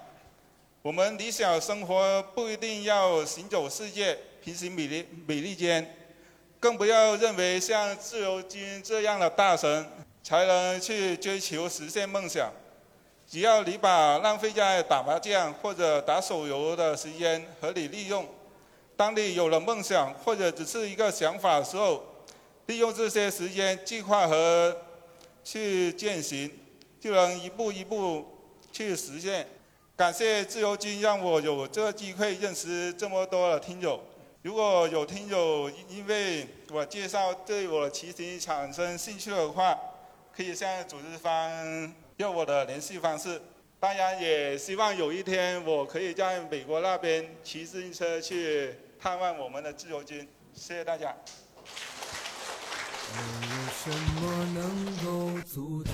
[0.84, 5.96] 我们理想生活不一定要行走世界、平行美利美利坚。
[6.60, 9.86] 更不要认为像自由军这样的大神
[10.22, 12.52] 才能去追求实现梦想。
[13.28, 18.28] 只要你把浪费在打麻将或者打手游的时间合理利用，
[18.98, 22.04] 当你有了梦想或者只是一个想法的时候，
[22.66, 24.76] 利用这些时间计划和
[25.44, 26.52] 去践行，
[27.00, 28.26] 就能一步一步
[28.72, 29.48] 去实现。
[29.96, 34.02] 感谢自由军让我有这个机会认识这么多的听友。
[34.42, 39.78] 如果有听友因为我介绍对我骑行产生兴趣的话，
[40.34, 43.42] 可以向组织方要我的联系方式。
[43.82, 50.26] 当然，也希望有一天我可以在美国那边骑自行车去探望我们的自由军。
[50.54, 51.14] 谢谢大家。
[53.84, 55.94] 什么能够阻挡？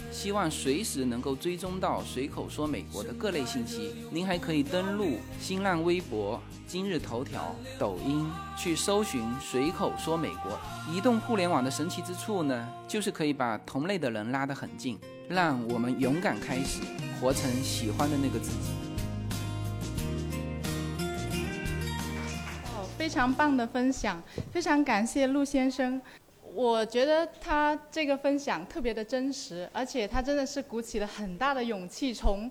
[0.11, 3.95] 希望随时能够追踪到随口说美国的各类信息。
[4.11, 10.59] 您还可以登录新浪微博、今日头条、抖音去搜寻“随口说美国”。
[10.93, 14.99] 移动互联网的神奇之处呢，就是可以把同类的人拉得很近，
[15.29, 16.81] 让我们勇敢开始，
[17.19, 18.69] 活成喜欢的那个自己。
[22.65, 26.01] 哦，非常棒的分享，非常感谢陆先生。
[26.53, 32.49] 我觉得他这个分享特别的真实，而且他真的是鼓起了很大的勇气，从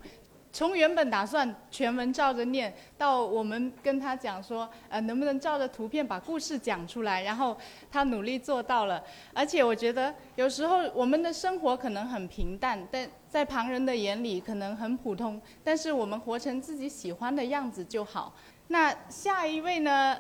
[0.53, 7.57] 从原本打算全文照着念，到我们跟他讲说，呃，能不能照着图片把故事讲出来，然后
[7.89, 9.01] 他努力做到了。
[9.33, 18.35] 而且我觉得有时候我们的生活可能很平淡，但在旁人的眼里可能很普通，但是我们活成自己喜欢的样子就好。
[18.67, 20.17] 那下一位呢，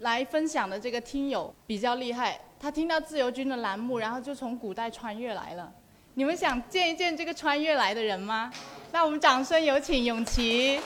[0.00, 2.38] 来分享的这个听友比较厉害。
[2.58, 5.72] 他听到自由军的栏目，然后就从古代穿越来了。
[6.14, 8.52] 你们想见一见这个穿越来的人吗？
[8.92, 10.80] 那我们掌声有请永琪。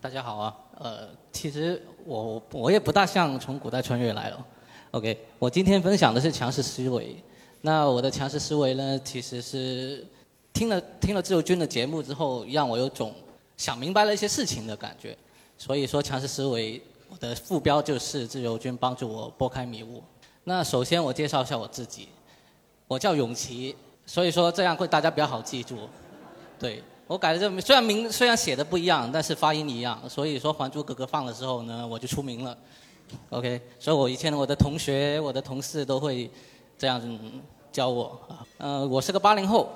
[0.00, 4.46] 大家好啊，呃，其实我我也不大像从古代穿越来了。
[4.90, 7.16] OK，我今天分享的是强势思维。
[7.60, 10.06] 那我的强势思维呢，其实是
[10.52, 13.14] 听了听了自由军的节目之后，让我有种
[13.56, 15.16] 想明白了一些事情的感觉。
[15.64, 16.82] 所以说强势思维。
[17.08, 20.02] 我的副标就是自由军帮助我拨开迷雾。
[20.42, 22.08] 那首先我介绍一下我自己，
[22.88, 25.88] 我叫永琪，所以说这样会大家比较好记住。
[26.58, 29.98] 对我改的这虽然名虽然写的不一样，但是发音一样。
[30.08, 32.58] 所以说《还珠格格》放了之后呢，我就出名了。
[33.30, 36.28] OK，所以我以前我的同学、我的同事都会
[36.76, 37.00] 这样
[37.70, 38.44] 教我啊。
[38.58, 39.68] 呃，我是个八零后，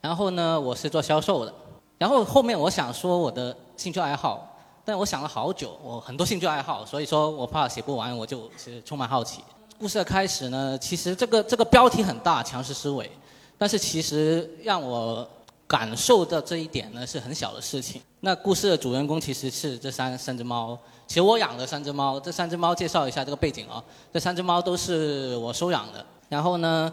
[0.00, 1.54] 然后呢，我是做销售的。
[1.96, 4.50] 然后后面我想说我的兴趣爱好。
[4.84, 9.40] 但我想了好久，我很多兴趣爱好，所以说我怕写不完，我就其实充满好奇。
[9.78, 13.10] 故事的开始呢，其实这个这个标题很大，强势思维，
[13.56, 15.26] 但是其实让我
[15.66, 18.00] 感受到这一点呢是很小的事情。
[18.20, 23.82] 那故事的主人公其实是这三三只猫，其实我养的三只猫，这三只猫介绍一下这个背景啊，
[24.12, 26.04] 这三只猫都是我收养的。
[26.28, 26.92] 然后呢，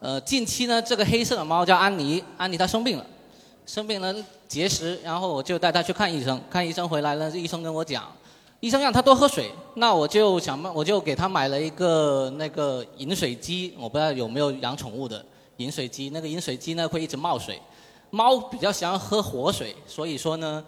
[0.00, 3.06] 呃，近期呢这个黑色的猫叫安妮，安妮她生病了。
[3.66, 4.14] 生病了
[4.48, 6.40] 结石，然后我就带他去看医生。
[6.50, 8.10] 看医生回来了，医生跟我讲，
[8.60, 9.52] 医生让他多喝水。
[9.74, 13.74] 那我就想，我就给他买了一个那个饮水机。
[13.78, 15.22] 我不知道有没有养宠物的
[15.58, 16.10] 饮水机。
[16.10, 17.60] 那个饮水机呢会一直冒水，
[18.10, 20.64] 猫比较喜欢喝活水，所以说呢，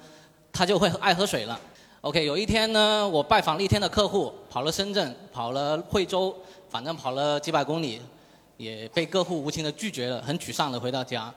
[0.52, 1.58] 它就会爱喝水了。
[2.02, 6.34] OK，有一天呢，我拜访了一天的客户，跑了深圳，跑了惠州，
[6.68, 8.00] 反正跑了几百公里，
[8.56, 11.32] 也被客户无情的拒绝了，很沮丧的回到家。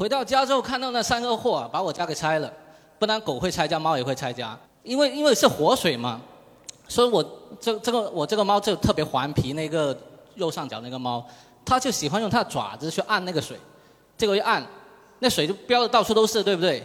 [0.00, 2.50] 回到家之后，看到那三个货，把我家给拆了。
[2.98, 4.58] 不然狗会拆家，猫也会拆家。
[4.82, 6.18] 因为因为是活水嘛，
[6.88, 7.22] 所以我
[7.60, 9.52] 这这个我这个猫就特别顽皮。
[9.52, 9.94] 那个
[10.36, 11.22] 右上角那个猫，
[11.66, 13.58] 它就喜欢用它的爪子去按那个水。
[14.16, 14.66] 这个一按，
[15.18, 16.82] 那水就飙的到处都是，对不对？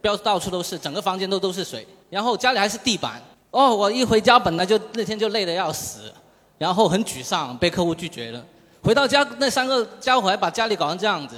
[0.00, 1.84] 飙到处都是，整个房间都都是水。
[2.10, 3.20] 然后家里还是地板。
[3.50, 6.12] 哦，我一回家本来就那天就累得要死，
[6.58, 8.40] 然后很沮丧，被客户拒绝了。
[8.84, 11.34] 回到家，那三个家伙还把家里搞成这样子。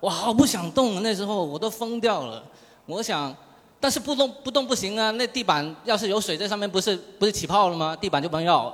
[0.00, 2.42] 我好不想动，那时候我都疯掉了。
[2.86, 3.34] 我想，
[3.80, 5.10] 但是不动不动不行啊！
[5.12, 7.96] 那地板要是有水在上面，不是不是起泡了吗？
[7.96, 8.72] 地板就不能要。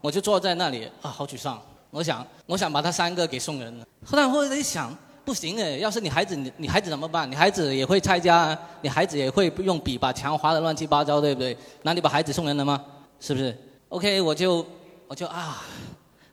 [0.00, 1.60] 我就坐在那里啊，好沮丧。
[1.90, 3.84] 我想，我想把他三个给送人了。
[4.06, 7.30] 后来我一想，不行哎，要是你孩子，你你孩子怎么办？
[7.30, 11.56] 你孩子也会拆家，你孩子也会用笔把墙划得乱七八糟，对不对？
[11.82, 12.82] 那你把孩子送人了吗？
[13.18, 13.56] 是不是
[13.88, 14.64] ？OK，我就
[15.08, 15.62] 我就啊，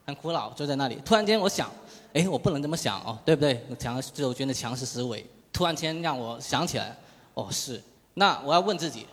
[0.05, 1.01] 很苦恼，坐在那里。
[1.03, 1.69] 突然间，我想。
[2.13, 3.61] 哎，我不能这么想哦，对不对？
[3.77, 6.95] 强自由军的强势思维，突然间让我想起来，
[7.33, 7.81] 哦是，
[8.15, 9.05] 那我要问自己，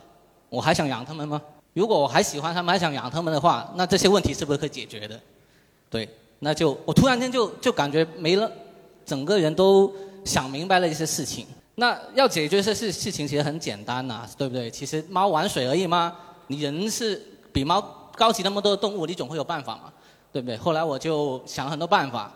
[0.49, 1.41] 我还想养他们吗？
[1.73, 5.21] 如果我还喜欢他们，还想养他们的话，那这些问题是不是可以解决的？
[5.91, 8.51] 对，那就我突然间就就感觉没了，
[9.05, 9.93] 整个人都
[10.25, 11.47] 想明白了一些事情。
[11.77, 14.71] 那要解决这事事情其实很简单呐，对不对？
[14.71, 16.17] 其实猫玩水而已嘛？
[16.47, 17.21] 你人是
[17.53, 17.83] 比猫
[18.15, 19.93] 高级那么多的动物，你总会有办法嘛，
[20.33, 20.57] 对不对？
[20.57, 22.33] 后来我就想了很多办法，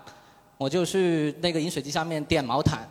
[0.59, 2.87] 我就去那个饮水机上面垫毛毯，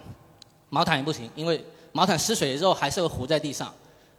[0.69, 3.71] 毛毯也不行，因为毛毯湿水之后还是会糊在地上。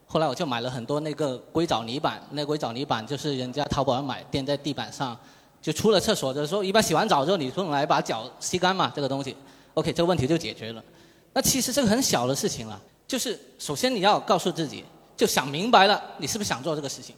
[0.06, 5.18] 后来我就买了很多那个硅藻泥板，那硅藻泥板就是人家淘宝上买，垫在地板上，
[5.60, 9.36] 就出了厕所的时候，一般洗完澡之后你用来把脚吸干嘛，这个东西
[9.74, 10.82] ，OK，这个问题就解决了。
[11.32, 14.84] 那其实这个很小的事情了，就是首先你要告诉自己，
[15.16, 17.14] 就想明白了，你是不是想做这个事情？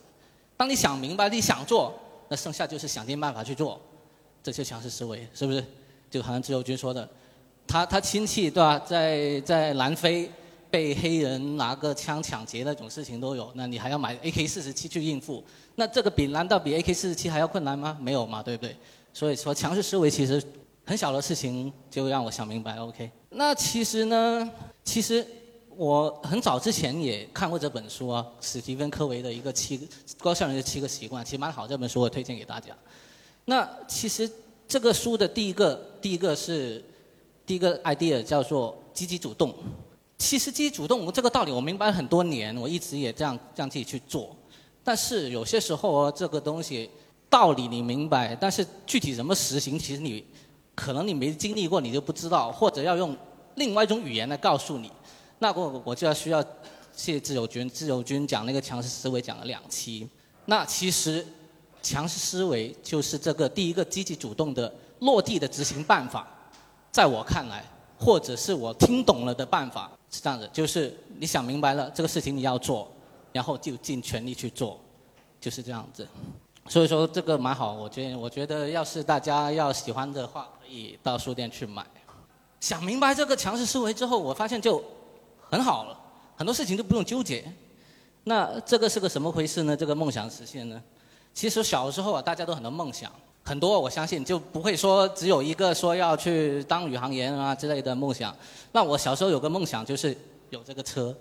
[0.57, 1.95] 当你想明白你想做，
[2.29, 3.81] 那剩下就是想尽办法去做，
[4.43, 5.65] 这就强势思维，是不是？
[6.11, 7.09] 就好像自由军说的，
[7.67, 10.31] 他他亲戚对吧，在在南非。
[10.73, 15.43] 被黑人拿个枪抢劫那种事情都有，那你还要买 AK 四十七去应付？
[15.75, 17.99] 那这个比难道比 AK 四十七还要困难吗？
[18.01, 18.77] 没有嘛，对不对？
[19.13, 20.41] 所以说强势思维其实
[20.87, 22.77] 很小的事情就让我想明白。
[22.77, 24.49] OK，那其实呢，
[24.85, 25.27] 其实
[25.75, 29.89] 我很早之前也看过这本书啊，史蒂芬科维的一个七
[30.19, 32.69] 高效人的七个习惯，其实蛮好，这本书我推荐给大家。
[33.45, 34.31] 那其实
[34.71, 36.81] 这个书的第一个第一个是
[37.45, 39.53] 第一个 idea 叫做积极主动。
[40.17, 44.37] 其实积极主动这个道理我明白很多年，我一直也这样这样自己去做。
[44.85, 46.89] 但是有些时候哦，这个东西
[47.29, 50.25] 道理你明白，但是具体怎么实行，其实你
[50.77, 53.17] 可能你没经历过，你就不知道，或者要用
[53.57, 54.89] 另外一种语言来告诉你。
[55.41, 56.45] 那我我就要需要
[56.95, 60.09] 谢自由军，自由军讲那个强势思维讲了两期。
[60.45, 61.27] 那其实
[61.83, 66.27] 强势思维就是这个第一个积极主动的落地的执行办法，
[66.93, 67.65] 在我看来，
[67.99, 69.91] 或者是我听懂了的办法。
[70.13, 72.91] 是这样子，就是你想明白了这个事情你要做，
[73.33, 74.81] 然后就尽全力去做，
[75.41, 76.05] 就是这样子。
[76.67, 81.87] 所以说这个蛮好，我觉得我觉得要是大家要喜欢的话，可以到书店去买。
[82.59, 84.83] 想明白这个强势思维之后，我发现就
[85.49, 85.97] 很好了，
[86.37, 87.45] 很多事情都不用纠结。
[88.25, 89.77] 那这个是个什么回事呢？
[89.77, 90.83] 这个梦想实现呢？
[91.33, 93.11] 其实小时候啊，大家都很多梦想。
[93.43, 98.37] 很多我相信就不会说只有一个说要去当宇航员啊之类的梦想。
[98.73, 100.17] 那我小时候有个梦想就是
[100.51, 101.13] 有这个车，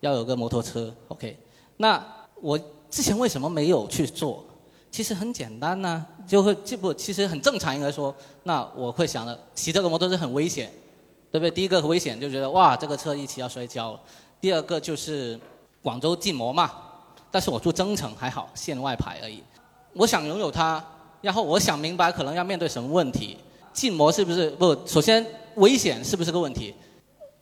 [0.00, 0.92] 要有个摩托车。
[1.08, 1.38] OK，
[1.76, 2.04] 那
[2.40, 2.58] 我
[2.90, 4.44] 之前为什么没有去做？
[4.90, 8.14] 其实很简单呐，就会这不其实很正常应该说。
[8.42, 10.70] 那我会想着，骑这个摩托车很危险，
[11.30, 11.50] 对不对？
[11.50, 13.98] 第一个危险就觉得哇，这个车一骑要摔跤。
[14.40, 15.38] 第二个就是
[15.80, 16.72] 广州禁摩嘛，
[17.30, 19.40] 但是我住增城还好，县外牌而已。
[19.94, 20.82] 我想拥有它。
[21.22, 23.36] 然后我想明白，可能要面对什么问题？
[23.74, 24.74] 禁摩是不是不？
[24.86, 25.22] 首先
[25.56, 26.74] 危险是不是个问题？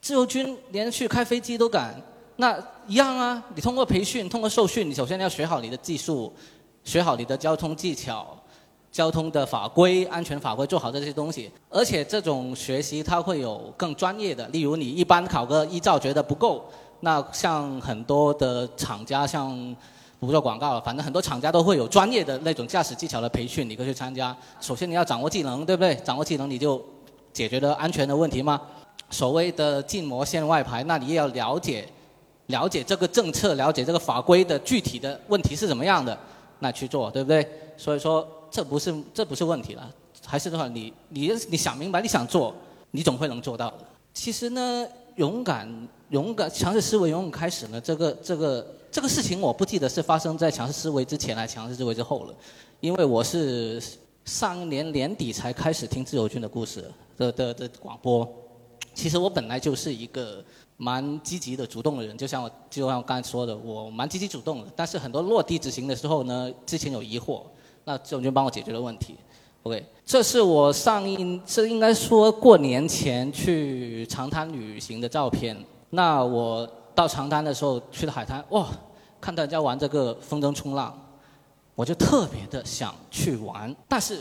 [0.01, 1.94] 自由军连去开飞机都敢，
[2.34, 3.40] 那一样啊！
[3.55, 6.32] 你通过培训，通过受训，你首先要学好你的技术，
[6.82, 8.36] 学好你的交通技巧、
[8.90, 11.49] 交通的法规、安全法规，做好这些东西。
[11.70, 16.68] 而且这种学习它会有更专业的，例如你一般考个一照觉得不够，
[16.99, 19.76] 那像很多的厂家像。
[20.21, 24.37] 不做广告了，反正很多厂家都会有专业的那种驾驶技巧的培训，你可以去参加。
[24.61, 25.95] 首先你要掌握技能，对不对？
[25.97, 26.85] 掌握技能你就
[27.33, 28.61] 解决了安全的问题吗？
[29.11, 31.89] 所谓的禁摩限外牌，那你也要了解
[32.47, 36.19] 了解这个政策，了解这个法规的具体的问题是怎么样的，
[36.59, 37.47] 那去做，对不对？
[37.77, 39.89] 所以说这不是这不是问题了，
[40.27, 42.55] 还是说你你你想明白你想做，
[42.90, 43.78] 你总会能做到的。
[44.12, 45.69] 其实呢，勇敢
[46.10, 48.74] 勇敢强势思维勇敢开始呢，这个这个。
[48.90, 52.35] 这个事情我不记得是发生在强势思维之前还是强势思维之后了，
[52.80, 53.80] 因为我是
[54.24, 58.26] 上一年年底才开始听自由军的故事的的的广播。
[58.94, 60.43] 其实我本来就是一个
[60.78, 64.72] 蛮积极的主动的人，就像我就像我刚才说的，我蛮积极主动的。
[64.74, 67.43] 但是很多落地执行的时候呢，之前有疑惑，
[67.85, 69.16] 那自由军帮我解决了问题。
[69.64, 75.55] OK，这是我上一这应该说过年前去长滩旅行的照片。
[75.90, 76.69] 那我。
[76.98, 78.66] 到长滩的时候，去了海滩，哇，
[79.20, 80.93] 看到人家玩这个风筝冲浪，
[81.77, 84.20] 我就特别的想去玩，但是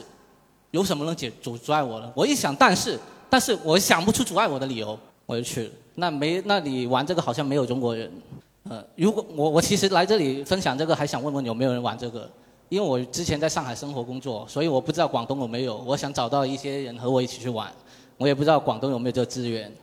[0.70, 2.12] 有什么能解阻阻碍我呢？
[2.14, 3.00] 我一想，但是，
[3.32, 4.96] 但是我想不出阻碍我的理由，
[5.26, 5.72] 我就去了。
[5.96, 8.12] 那没，那你玩这个好像没有中国人，
[8.70, 12.30] 呃，如果我我其实来这里分享这个，还想问问有没有人玩这个，
[12.70, 17.74] 因为我之前在上海生活工作，所以我不知道广东有没有，我想找到一些人和我一起去玩，
[18.18, 19.74] 我也不知道广东有没有这个资源。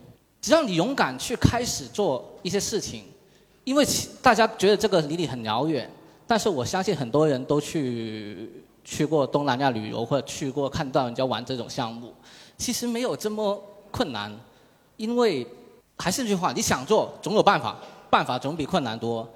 [0.45, 3.05] 只要你勇敢去开始做一些事情，
[3.63, 3.83] 因为
[4.21, 5.89] 大家觉得这个离你很遥远，
[6.27, 12.13] 但是我相信很多人都去去过东南亚旅游或者去过看到人家玩这种项目，
[12.59, 13.59] 其实没有这么
[13.89, 14.31] 困难，
[14.97, 15.47] 因为
[15.97, 17.79] 还是那句话，你想做总有办法，
[18.11, 19.27] 办法总比困难多。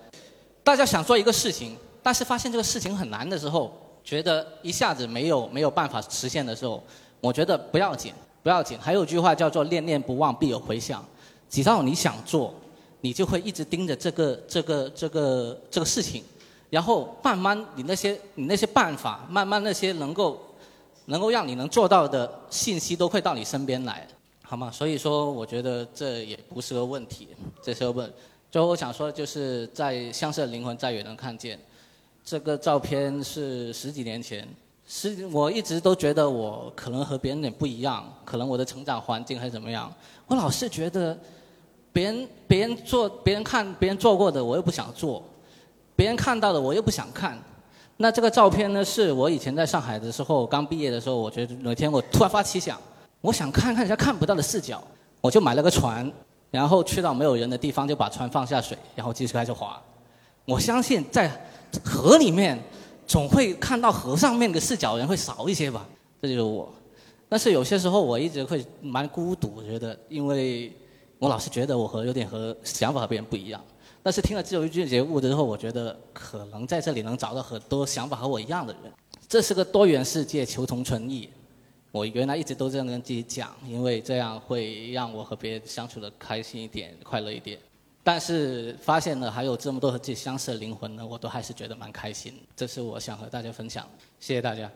[0.63, 6.83] 大家想做一个事情，但是发现这个事情很难的时候，觉得一下子没有没有办法实现的时候，
[7.19, 8.13] 我觉得不要紧。
[8.41, 11.03] 不要紧，还有句话叫做“念念不忘，必有回响”。
[11.49, 12.53] 只要你想做，
[13.01, 16.23] 你就会一直盯着这个、这个、这个、这个事情，
[16.69, 20.39] 然后慢慢你那些你那些办法，慢慢那些能够
[21.05, 24.07] 能够让你能做到的信息都会到你身边来，
[24.43, 24.69] 好吗？
[24.71, 27.27] 所以说，我觉得这也不是个问题，
[27.63, 28.11] 这是个问。
[28.51, 31.59] 最后我想说的就是在相似的灵魂再也能看见，
[32.23, 34.47] 这个照片是十几年前，
[34.91, 39.93] 是我一直都觉得我可能和别人有点不一样，可能我的成长环境还是怎么样，
[40.25, 41.15] 我老是觉得
[41.93, 45.23] 别人别人做别人看别人做过的我又不想做，
[45.95, 47.37] 别人看到的我又不想看。
[47.97, 52.75] 那这个照片呢，是我以前在上海的时候刚毕业的时候，我觉得有一天我突然发奇想，
[53.21, 54.83] 我想看看人家看不到的视角，
[55.21, 56.11] 我就买了个船。
[56.49, 59.79] 然后去到没有人的地方，就把船放下水，然后继续开始划。
[60.45, 61.29] 我相信在
[61.85, 62.59] 河里面，
[63.09, 65.89] 总会看到河上面的视角人会少一些吧。
[66.21, 66.71] 这就是我。
[67.27, 70.71] 但是有些时候我一直会蛮孤独，我觉得，因为
[71.17, 73.59] 我老是觉得我和有点和想法和别人不一样。
[74.03, 78.93] 但是听了自由剧节目之后，我觉得可能在这里能找到很多想法和我一样的人。
[79.27, 81.27] 这是个多元世界，求同存异。
[81.91, 87.57] 我原来一直都这样跟自己讲，因为这样会让我和别人相处的开心一点、快乐一点。
[88.11, 92.33] 但是发现了还有这么多和自己相似的灵魂呢，我都还是觉得蛮开心。
[92.55, 93.87] 这是我想和大家分享，
[94.19, 94.67] 谢谢大家。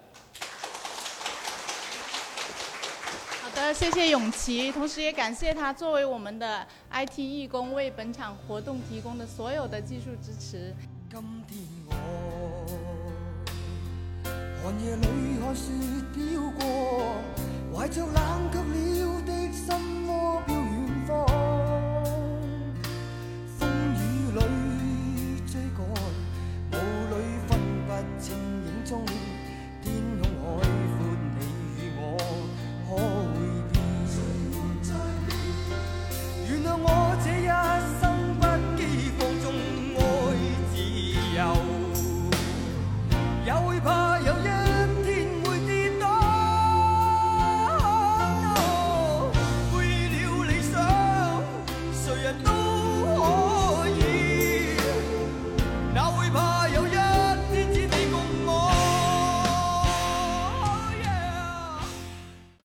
[3.42, 10.72] 好的，谢谢永琪，同时也感谢他作为我们的 IT 义工为本场活动提供的所有的技术支持。
[11.10, 11.24] 今天
[14.64, 14.96] 我寒夜
[15.42, 15.72] 看雪，
[18.14, 18.22] 冷
[18.94, 19.68] 了的心
[21.08, 21.93] 方。